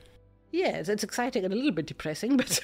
[0.52, 2.60] Yes, it's exciting and a little bit depressing, but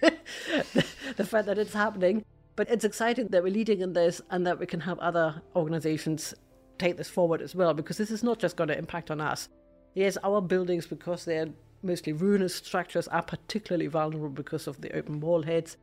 [0.00, 0.84] the,
[1.16, 2.24] the fact that it's happening.
[2.54, 6.34] But it's exciting that we're leading in this and that we can have other organizations
[6.78, 9.48] take this forward as well, because this is not just going to impact on us.
[9.94, 11.48] Yes, our buildings, because they're
[11.82, 15.76] mostly ruinous structures, are particularly vulnerable because of the open wall heads.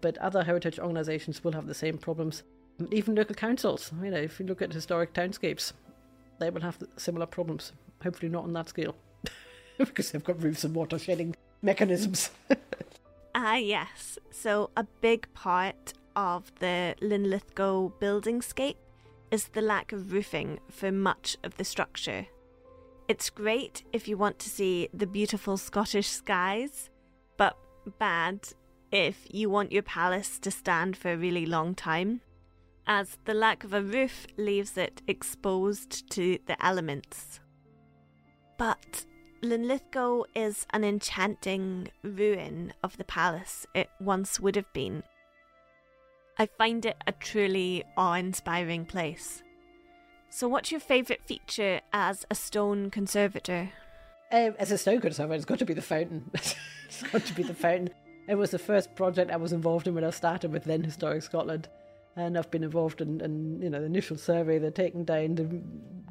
[0.00, 2.42] But other heritage organizations will have the same problems.
[2.90, 5.72] Even local councils, you know, if you look at historic townscapes,
[6.38, 7.72] they will have similar problems.
[8.02, 8.94] Hopefully, not on that scale,
[9.78, 12.30] because they've got roofs and water shedding mechanisms.
[13.34, 14.18] ah, yes.
[14.30, 18.76] So, a big part of the Linlithgow buildingscape
[19.30, 22.26] is the lack of roofing for much of the structure.
[23.08, 26.90] It's great if you want to see the beautiful Scottish skies,
[27.36, 27.56] but
[27.98, 28.48] bad
[28.92, 32.20] if you want your palace to stand for a really long time,
[32.86, 37.40] as the lack of a roof leaves it exposed to the elements.
[38.58, 39.06] But
[39.42, 45.02] Linlithgow is an enchanting ruin of the palace it once would have been,
[46.40, 49.42] I find it a truly awe inspiring place.
[50.30, 53.70] So, what's your favourite feature as a stone conservator?
[54.32, 56.30] Um, as a stone conservator, it's got to be the fountain.
[56.34, 57.90] it's got to be the fountain.
[58.30, 61.24] It was the first project I was involved in when I started with then Historic
[61.24, 61.68] Scotland.
[62.14, 65.60] And I've been involved in, in you know the initial survey, the taking down, the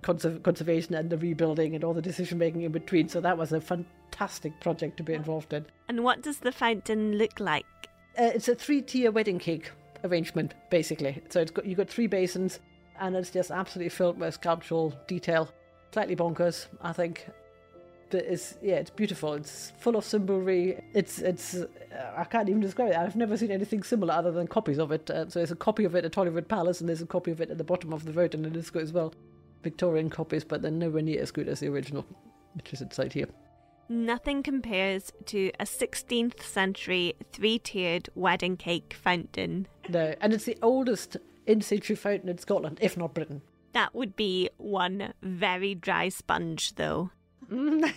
[0.02, 3.08] conserv- conservation, and the rebuilding, and all the decision making in between.
[3.08, 5.66] So that was a fantastic project to be involved in.
[5.88, 7.66] And what does the fountain look like?
[8.18, 9.72] Uh, it's a three-tier wedding cake
[10.04, 11.22] arrangement, basically.
[11.30, 12.60] So it's got you've got three basins,
[13.00, 15.50] and it's just absolutely filled with sculptural detail.
[15.94, 17.28] Slightly bonkers, I think.
[18.14, 19.34] It's yeah, it's beautiful.
[19.34, 20.82] It's full of symbolry.
[20.94, 21.68] It's it's uh,
[22.18, 22.96] I can't even describe it.
[22.96, 25.10] I've never seen anything similar other than copies of it.
[25.10, 27.42] Uh, so there's a copy of it at Holyrood Palace, and there's a copy of
[27.42, 29.14] it at the bottom of the road in Linlithgow as well.
[29.64, 32.06] Victorian copies, but they're nowhere near as good as the original,
[32.54, 33.28] which is inside here.
[33.92, 39.68] Nothing compares to a 16th century three tiered wedding cake fountain.
[39.90, 43.42] No, and it's the oldest in situ fountain in Scotland, if not Britain.
[43.74, 47.10] That would be one very dry sponge, though.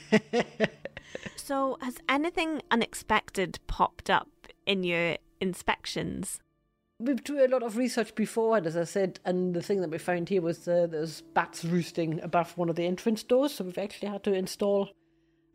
[1.37, 4.29] so, has anything unexpected popped up
[4.67, 6.41] in your inspections?
[6.99, 9.91] We've done a lot of research before, and as I said, and the thing that
[9.91, 13.65] we found here was uh, there's bats roosting above one of the entrance doors, so
[13.65, 14.91] we've actually had to install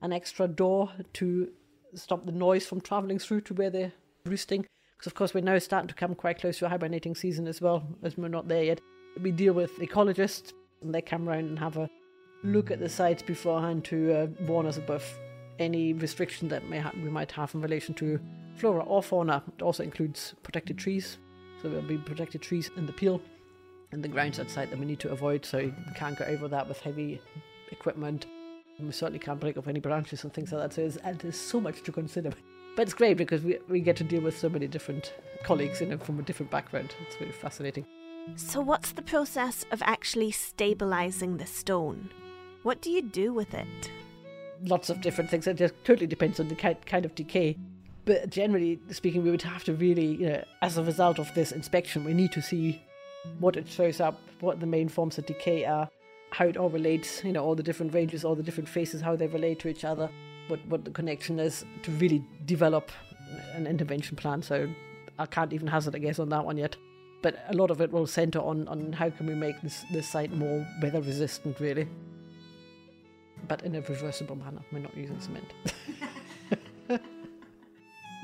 [0.01, 1.49] an extra door to
[1.95, 3.93] stop the noise from travelling through to where they're
[4.25, 4.65] roosting.
[4.97, 7.87] Because, of course, we're now starting to come quite close to hibernating season as well,
[8.03, 8.81] as we're not there yet.
[9.21, 11.89] We deal with ecologists, and they come around and have a
[12.43, 15.03] look at the sites beforehand to uh, warn us about
[15.59, 18.19] any restriction that may we might have in relation to
[18.55, 19.43] flora or fauna.
[19.57, 21.17] It also includes protected trees.
[21.61, 23.21] So there'll be protected trees in the peel
[23.91, 26.67] and the grounds outside that we need to avoid, so you can't go over that
[26.67, 27.21] with heavy
[27.71, 28.25] equipment.
[28.79, 30.73] We certainly can't break off any branches and things like that.
[30.73, 32.31] So there's, and there's so much to consider.
[32.75, 35.13] But it's great because we, we get to deal with so many different
[35.43, 36.93] colleagues you know, from a different background.
[37.07, 37.87] It's really fascinating.
[38.35, 42.09] So, what's the process of actually stabilizing the stone?
[42.63, 43.67] What do you do with it?
[44.63, 45.47] Lots of different things.
[45.47, 47.57] It just totally depends on the kind of decay.
[48.05, 51.51] But generally speaking, we would have to really, you know, as a result of this
[51.51, 52.81] inspection, we need to see
[53.39, 55.89] what it shows up, what the main forms of decay are,
[56.31, 59.15] how it all relates, you know, all the different ranges, all the different faces, how
[59.15, 60.09] they relate to each other,
[60.47, 62.91] what, what the connection is to really develop
[63.53, 64.41] an intervention plan.
[64.41, 64.69] So
[65.19, 66.75] I can't even hazard a guess on that one yet.
[67.21, 70.07] But a lot of it will centre on, on how can we make this, this
[70.07, 71.87] site more weather resistant, really.
[73.47, 74.61] But in a reversible manner.
[74.71, 75.53] We're not using cement.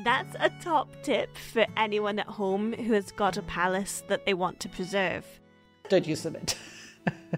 [0.04, 4.34] That's a top tip for anyone at home who has got a palace that they
[4.34, 5.26] want to preserve.
[5.88, 6.58] Don't use cement.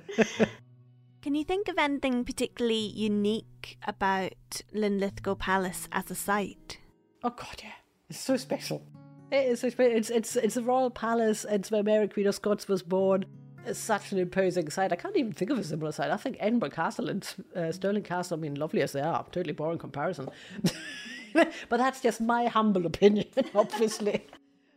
[1.22, 6.80] Can you think of anything particularly unique about Linlithgow Palace as a site?
[7.24, 7.72] Oh God, yeah,
[8.10, 8.84] it's so special.
[9.32, 9.98] It is so special.
[9.98, 11.46] It's it's it's a royal palace.
[11.50, 13.26] It's where Mary Queen of Scots was born.
[13.74, 14.92] Such an imposing site.
[14.92, 16.12] I can't even think of a similar site.
[16.12, 18.38] I think Edinburgh Castle and uh, Stirling Castle.
[18.38, 20.30] I mean, lovely as they are, totally boring comparison.
[21.34, 23.28] but that's just my humble opinion.
[23.56, 24.26] Obviously,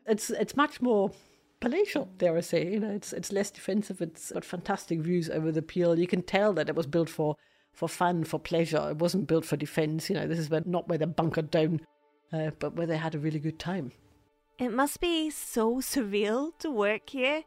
[0.06, 1.10] it's it's much more
[1.60, 2.72] palatial, dare I say.
[2.72, 4.00] You know, it's it's less defensive.
[4.00, 5.98] It's got fantastic views over the Peel.
[5.98, 7.36] You can tell that it was built for
[7.72, 8.90] for fun, for pleasure.
[8.90, 10.10] It wasn't built for defense.
[10.10, 11.80] You know, this is where, not where they bunkered down,
[12.32, 13.92] uh, but where they had a really good time.
[14.58, 17.44] It must be so surreal to work here.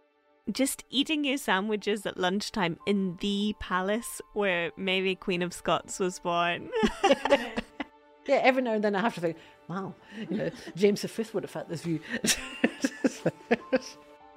[0.50, 6.20] Just eating your sandwiches at lunchtime in the palace where Mary, Queen of Scots, was
[6.20, 6.70] born.
[7.04, 9.38] yeah, every now and then I have to think,
[9.68, 9.94] wow,
[10.30, 12.00] you know, James V would have had this view.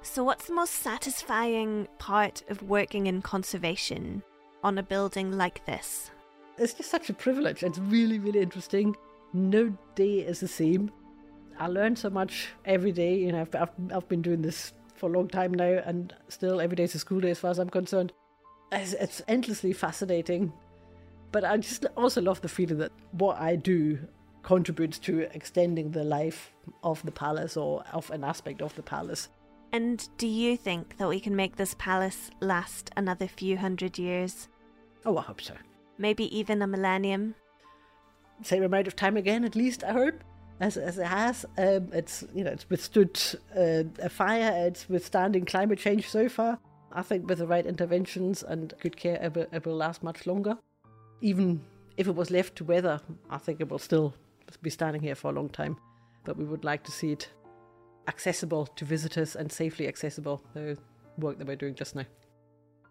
[0.03, 4.21] so, what's the most satisfying part of working in conservation
[4.63, 6.11] on a building like this?
[6.59, 7.63] It's just such a privilege.
[7.63, 8.95] It's really, really interesting.
[9.33, 10.91] No day is the same.
[11.59, 13.15] I learn so much every day.
[13.15, 16.59] You know, I've, I've, I've been doing this for a long time now, and still
[16.59, 18.13] every day is a school day as far as I'm concerned.
[18.71, 20.53] It's, it's endlessly fascinating.
[21.31, 23.99] But I just also love the feeling that what I do
[24.43, 29.29] contributes to extending the life of the palace or of an aspect of the palace.
[29.73, 34.47] And do you think that we can make this palace last another few hundred years?
[35.05, 35.55] Oh, I hope so.
[35.97, 37.35] Maybe even a millennium?
[38.41, 40.23] Same amount of time again, at least, I hope
[40.59, 41.45] as, as it has.
[41.57, 43.19] Um, it's you know it's withstood
[43.55, 44.67] uh, a fire.
[44.67, 46.59] It's withstanding climate change so far.
[46.91, 50.25] I think with the right interventions and good care, it will, it will last much
[50.25, 50.57] longer.
[51.21, 51.61] Even
[51.97, 54.13] if it was left to weather, I think it will still
[54.61, 55.77] be standing here for a long time.
[56.23, 57.29] But we would like to see it
[58.07, 60.41] accessible to visitors and safely accessible.
[60.53, 60.77] The
[61.17, 62.05] work that we're doing just now.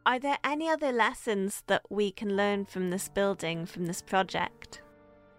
[0.06, 4.82] Are there any other lessons that we can learn from this building, from this project?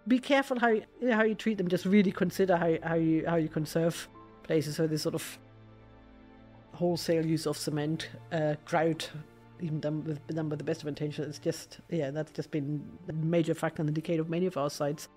[0.08, 1.68] Be careful how you how you treat them.
[1.68, 4.08] Just really consider how how you how you conserve
[4.44, 4.76] places.
[4.76, 5.40] So this sort of
[6.74, 9.10] wholesale use of cement, uh, grout,
[9.62, 11.28] even done with done with the best of intentions.
[11.28, 14.58] It's just yeah, that's just been a major factor in the decay of many of
[14.58, 15.08] our sites.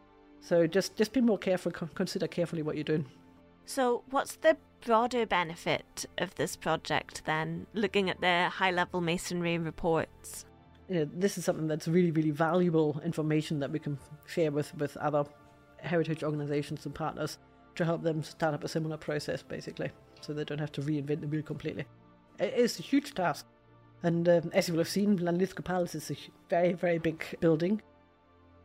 [0.41, 1.73] So just just be more careful.
[1.73, 3.07] Consider carefully what you're doing.
[3.67, 7.67] So what's the broader benefit of this project then?
[7.75, 10.47] Looking at the high level masonry reports
[10.89, 14.75] you know, this is something that's really, really valuable information that we can share with,
[14.77, 15.25] with other
[15.79, 17.39] heritage organizations and partners
[17.75, 21.21] to help them start up a similar process, basically, so they don't have to reinvent
[21.21, 21.85] the wheel completely.
[22.41, 23.47] It is a huge task.
[24.03, 26.17] And um, as you will have seen, Linlithgow Palace is a
[26.49, 27.83] very, very big building.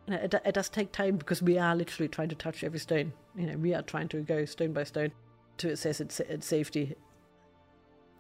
[0.07, 3.13] It, it does take time because we are literally trying to touch every stone.
[3.35, 5.11] You know, we are trying to go stone by stone
[5.57, 6.95] to assess its, its safety.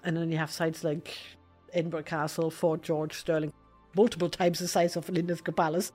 [0.03, 1.15] And then you have sites like
[1.71, 3.53] Edinburgh Castle, Fort George, Stirling,
[3.95, 5.91] multiple times the size of Linlithgow Palace.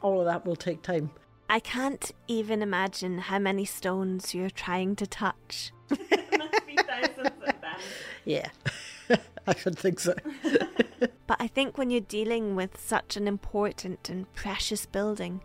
[0.00, 1.10] All of that will take time.
[1.48, 5.72] I can't even imagine how many stones you're trying to touch.
[8.24, 8.48] yeah,
[9.46, 10.14] I should think so.
[11.26, 15.42] but I think when you're dealing with such an important and precious building,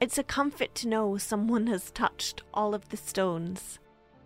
[0.00, 3.78] it's a comfort to know someone has touched all of the stones.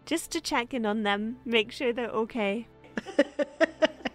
[0.07, 2.67] Just to check in on them, make sure they're okay.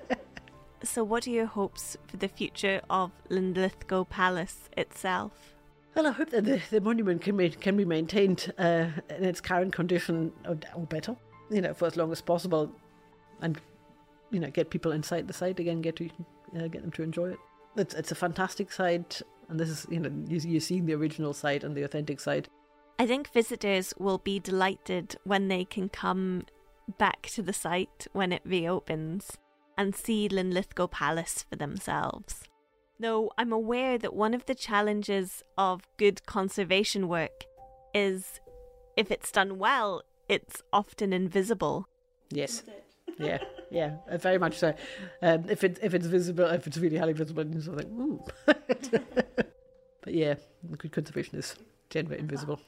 [0.83, 5.55] So, what are your hopes for the future of Linlithgow Palace itself?
[5.95, 9.39] Well, I hope that the, the monument can be, can be maintained uh, in its
[9.39, 11.15] current condition or, or, better,
[11.49, 12.69] you know, for as long as possible,
[13.41, 13.61] and
[14.31, 16.09] you know, get people inside the site again, get to
[16.57, 17.39] uh, get them to enjoy it.
[17.77, 21.33] It's it's a fantastic site, and this is you know you, you're seeing the original
[21.33, 22.49] site and the authentic site.
[22.99, 26.45] I think visitors will be delighted when they can come
[26.97, 29.37] back to the site when it reopens
[29.77, 32.43] and see Linlithgow Palace for themselves.
[32.99, 37.45] Though I'm aware that one of the challenges of good conservation work
[37.93, 38.39] is
[38.95, 41.87] if it's done well, it's often invisible.
[42.29, 42.63] Yes.
[43.19, 44.73] yeah, yeah, uh, very much so.
[45.21, 47.93] Um, if it if it's visible, if it's really highly visible, you sort of like,
[47.93, 48.23] ooh.
[50.01, 50.35] but yeah,
[50.77, 51.55] good conservation is
[51.89, 52.59] generally invisible.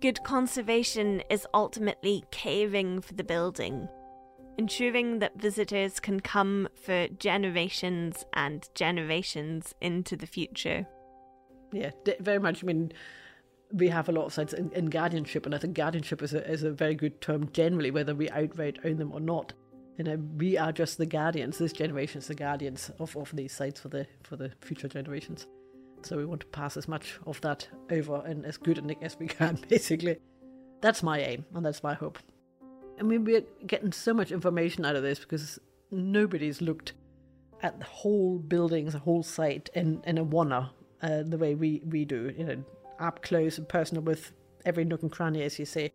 [0.00, 3.88] Good conservation is ultimately caring for the building,
[4.58, 10.86] ensuring that visitors can come for generations and generations into the future.
[11.72, 11.90] Yeah,
[12.20, 12.62] very much.
[12.62, 12.92] I mean,
[13.72, 16.48] we have a lot of sites in, in, guardianship, and I think guardianship is a,
[16.48, 19.52] is a very good term generally, whether we outright own them or not.
[19.98, 21.58] You know, we are just the guardians.
[21.58, 25.46] This generation is the guardians of, of these sites for the for the future generations.
[26.02, 28.98] So we want to pass as much of that over and as good a nick
[29.02, 30.18] as we can, basically.
[30.80, 32.18] That's my aim, and that's my hope.
[32.98, 35.58] I mean, we're getting so much information out of this because
[35.90, 36.92] nobody's looked
[37.62, 40.70] at the whole buildings, the whole site in, in a wanna
[41.02, 42.64] uh, the way we, we do, you know,
[42.98, 44.32] up close and personal with
[44.64, 45.92] every nook and cranny, as you say.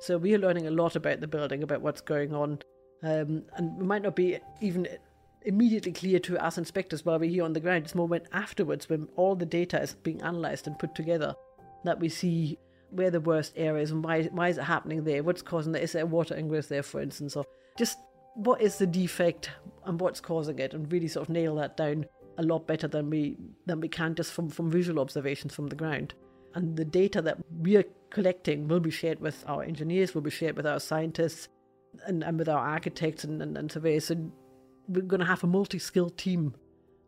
[0.00, 2.60] So we are learning a lot about the building, about what's going on.
[3.02, 4.88] Um, and it might not be even
[5.44, 7.84] immediately clear to us inspectors while we're here on the ground.
[7.84, 11.34] It's more when afterwards, when all the data is being analysed and put together,
[11.84, 12.58] that we see
[12.92, 15.22] where the worst areas and why why is it happening there?
[15.22, 15.82] What's causing it?
[15.82, 17.36] Is there water ingress there, for instance?
[17.36, 17.44] Or
[17.78, 17.98] just
[18.34, 19.50] what is the defect
[19.84, 22.06] and what's causing it, and really sort of nail that down
[22.38, 23.36] a lot better than we
[23.66, 26.14] than we can just from, from visual observations from the ground.
[26.54, 30.56] And the data that we're collecting will be shared with our engineers, will be shared
[30.56, 31.48] with our scientists,
[32.06, 34.10] and, and with our architects and, and, and surveyors.
[34.10, 34.32] And
[34.88, 36.54] we're going to have a multi-skilled team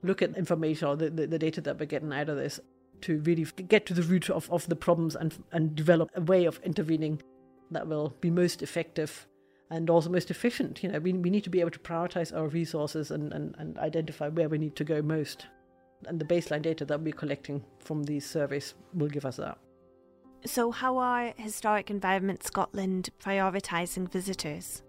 [0.02, 2.60] look at information or the, the, the, data that we're getting out of this
[3.02, 6.44] to really get to the root of, of the problems and, and develop a way
[6.44, 7.20] of intervening
[7.70, 9.26] that will be most effective
[9.70, 10.82] and also most efficient.
[10.82, 13.78] You know, we, we need to be able to prioritize our resources and, and, and
[13.78, 15.46] identify where we need to go most.
[16.06, 19.58] And the baseline data that we're collecting from these surveys will give us that.
[20.46, 24.82] So, how are Historic Environment Scotland prioritising visitors?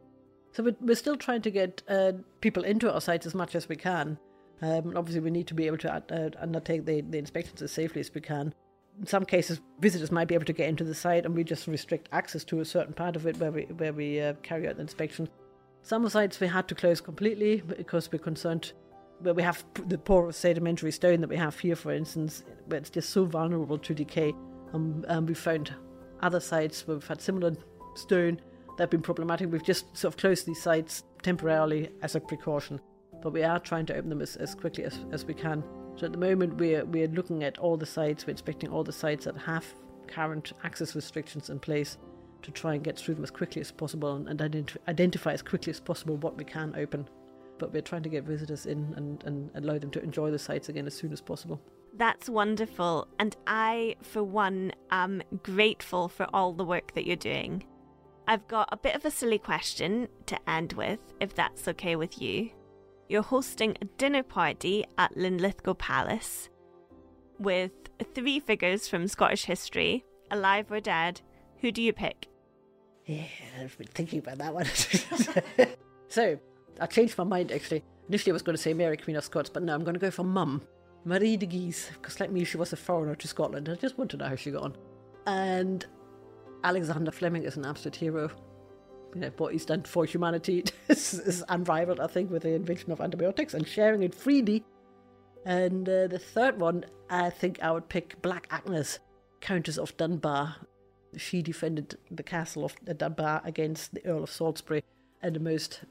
[0.52, 3.78] So, we're still trying to get uh, people into our sites as much as we
[3.78, 4.18] can.
[4.62, 8.00] Um, obviously, we need to be able to uh, undertake the, the inspections as safely
[8.02, 8.54] as we can.
[9.00, 11.68] In some cases, visitors might be able to get into the site, and we just
[11.68, 14.76] restrict access to a certain part of it where we where we uh, carry out
[14.76, 15.28] the inspection.
[15.82, 18.72] Some sites we had to close completely because we're concerned
[19.20, 22.90] where we have the poor sedimentary stone that we have here, for instance, where it's
[22.90, 24.34] just so vulnerable to decay
[24.74, 25.74] um, and we found
[26.22, 27.56] other sites where we've had similar
[27.96, 28.40] stone
[28.78, 29.52] that have been problematic.
[29.52, 32.80] We've just sort of closed these sites temporarily as a precaution,
[33.22, 35.64] but we are trying to open them as, as quickly as, as we can.
[35.96, 38.92] So at the moment, we're, we're looking at all the sites, we're inspecting all the
[38.92, 39.66] sites that have
[40.08, 41.98] current access restrictions in place
[42.42, 45.42] to try and get through them as quickly as possible and, and ident- identify as
[45.42, 47.08] quickly as possible what we can open.
[47.58, 50.70] But we're trying to get visitors in and, and allow them to enjoy the sites
[50.70, 51.62] again as soon as possible.
[51.98, 53.08] That's wonderful.
[53.18, 57.64] And I, for one, am grateful for all the work that you're doing.
[58.28, 62.22] I've got a bit of a silly question to end with, if that's okay with
[62.22, 62.50] you.
[63.08, 66.50] You're hosting a dinner party at Linlithgow Palace
[67.38, 67.72] with
[68.14, 71.22] three figures from Scottish history, alive or dead.
[71.62, 72.28] Who do you pick?
[73.06, 73.26] Yeah,
[73.62, 74.66] I've been thinking about that one.
[76.08, 76.40] so,
[76.82, 77.84] I changed my mind actually.
[78.10, 80.00] Initially, I was going to say Mary, Queen of Scots, but no, I'm going to
[80.00, 80.64] go for Mum.
[81.06, 83.70] Marie de Guise, because like me, she was a foreigner to Scotland.
[83.70, 84.76] I just want to know how she got on.
[85.28, 85.86] And
[86.64, 88.32] Alexander Fleming is an absolute hero.
[89.16, 93.00] Know, what he's done for humanity is, is unrivaled, I think, with the invention of
[93.00, 94.66] antibiotics and sharing it freely.
[95.46, 99.00] And uh, the third one, I think I would pick Black Agnes,
[99.40, 100.58] Countess of Dunbar.
[101.16, 104.84] She defended the castle of Dunbar against the Earl of Salisbury
[105.24, 105.82] in the most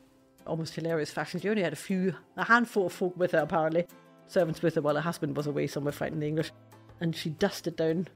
[0.47, 1.41] almost hilarious fashion.
[1.41, 3.87] She only had a few, a handful of folk with her apparently,
[4.27, 6.53] servants with her while her husband was away somewhere fighting the English,
[7.01, 8.09] and she dusted down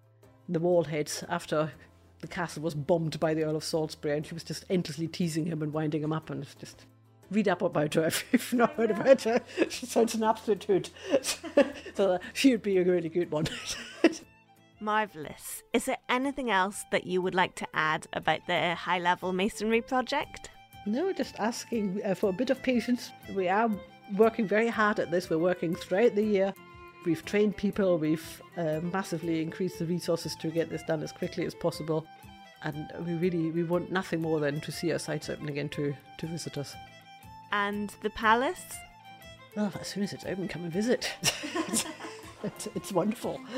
[0.51, 1.73] the wall heads after
[2.21, 5.47] the castle was bombed by the Earl of Salisbury, and she was just endlessly teasing
[5.47, 6.85] him and winding him up, and it's just
[7.31, 9.41] read up about her if you've not heard about her.
[9.69, 10.91] She sounds an absolute hoot.
[11.95, 13.47] so she would be a really good one.
[14.81, 15.63] Marvellous.
[15.73, 19.83] Is there anything else that you would like to add about the high level masonry
[19.83, 20.51] project?
[20.87, 23.11] No, just asking uh, for a bit of patience.
[23.35, 23.71] We are
[24.17, 25.29] working very hard at this.
[25.29, 26.55] We're working throughout the year.
[27.09, 31.47] We've trained people, we've uh, massively increased the resources to get this done as quickly
[31.47, 32.07] as possible.
[32.65, 35.95] And we really we want nothing more than to see our sites open again to,
[36.19, 36.77] to visitors.
[37.51, 38.63] And the palace?
[39.57, 41.11] Well, as soon as it's open, come and visit.
[42.43, 43.41] it's, it's wonderful.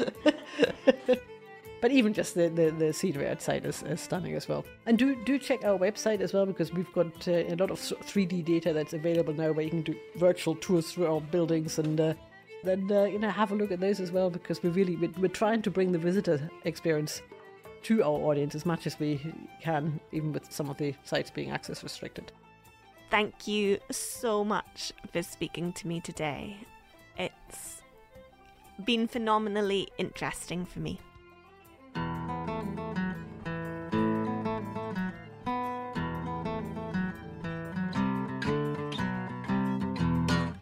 [1.80, 4.66] But even just the, the, the scenery outside is, is, stunning as well.
[4.84, 7.78] And do do check our website as well because we've got uh, a lot of
[7.80, 11.98] 3D data that's available now where you can do virtual tours through our buildings and
[11.98, 12.12] uh,
[12.62, 15.12] then uh, you know have a look at those as well because we're really we're,
[15.18, 17.22] we're trying to bring the visitor experience
[17.82, 19.20] to our audience as much as we
[19.62, 22.32] can, even with some of the sites being access restricted.
[23.10, 26.56] Thank you so much for speaking to me today.
[27.16, 27.82] It's
[28.84, 31.00] been phenomenally interesting for me.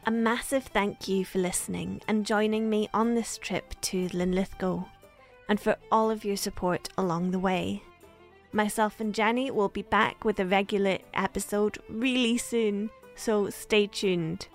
[0.09, 4.83] A massive thank you for listening and joining me on this trip to Linlithgow,
[5.51, 7.83] and for all of your support along the way.
[8.51, 14.49] Myself and Jenny will be back with a regular episode really soon, so stay tuned.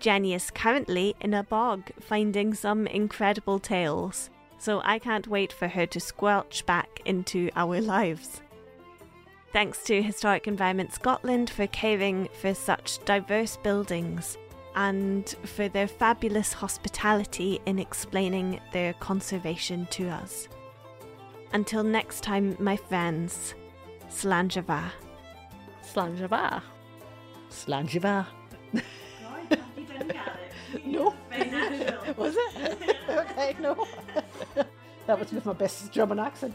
[0.00, 4.28] Jenny is currently in a bog finding some incredible tales,
[4.58, 8.40] so I can't wait for her to squelch back into our lives.
[9.52, 14.36] Thanks to Historic Environment Scotland for caring for such diverse buildings
[14.76, 20.48] and for their fabulous hospitality in explaining their conservation to us.
[21.52, 23.54] Until next time, my friends,
[24.10, 24.62] Slàinte
[25.82, 26.62] Slán go bhfuil.
[27.50, 28.26] Slàinte go bhfuil.
[30.84, 31.14] no.
[32.16, 32.96] was it?
[33.08, 33.86] okay, no.
[35.06, 36.54] that was with my best German accent.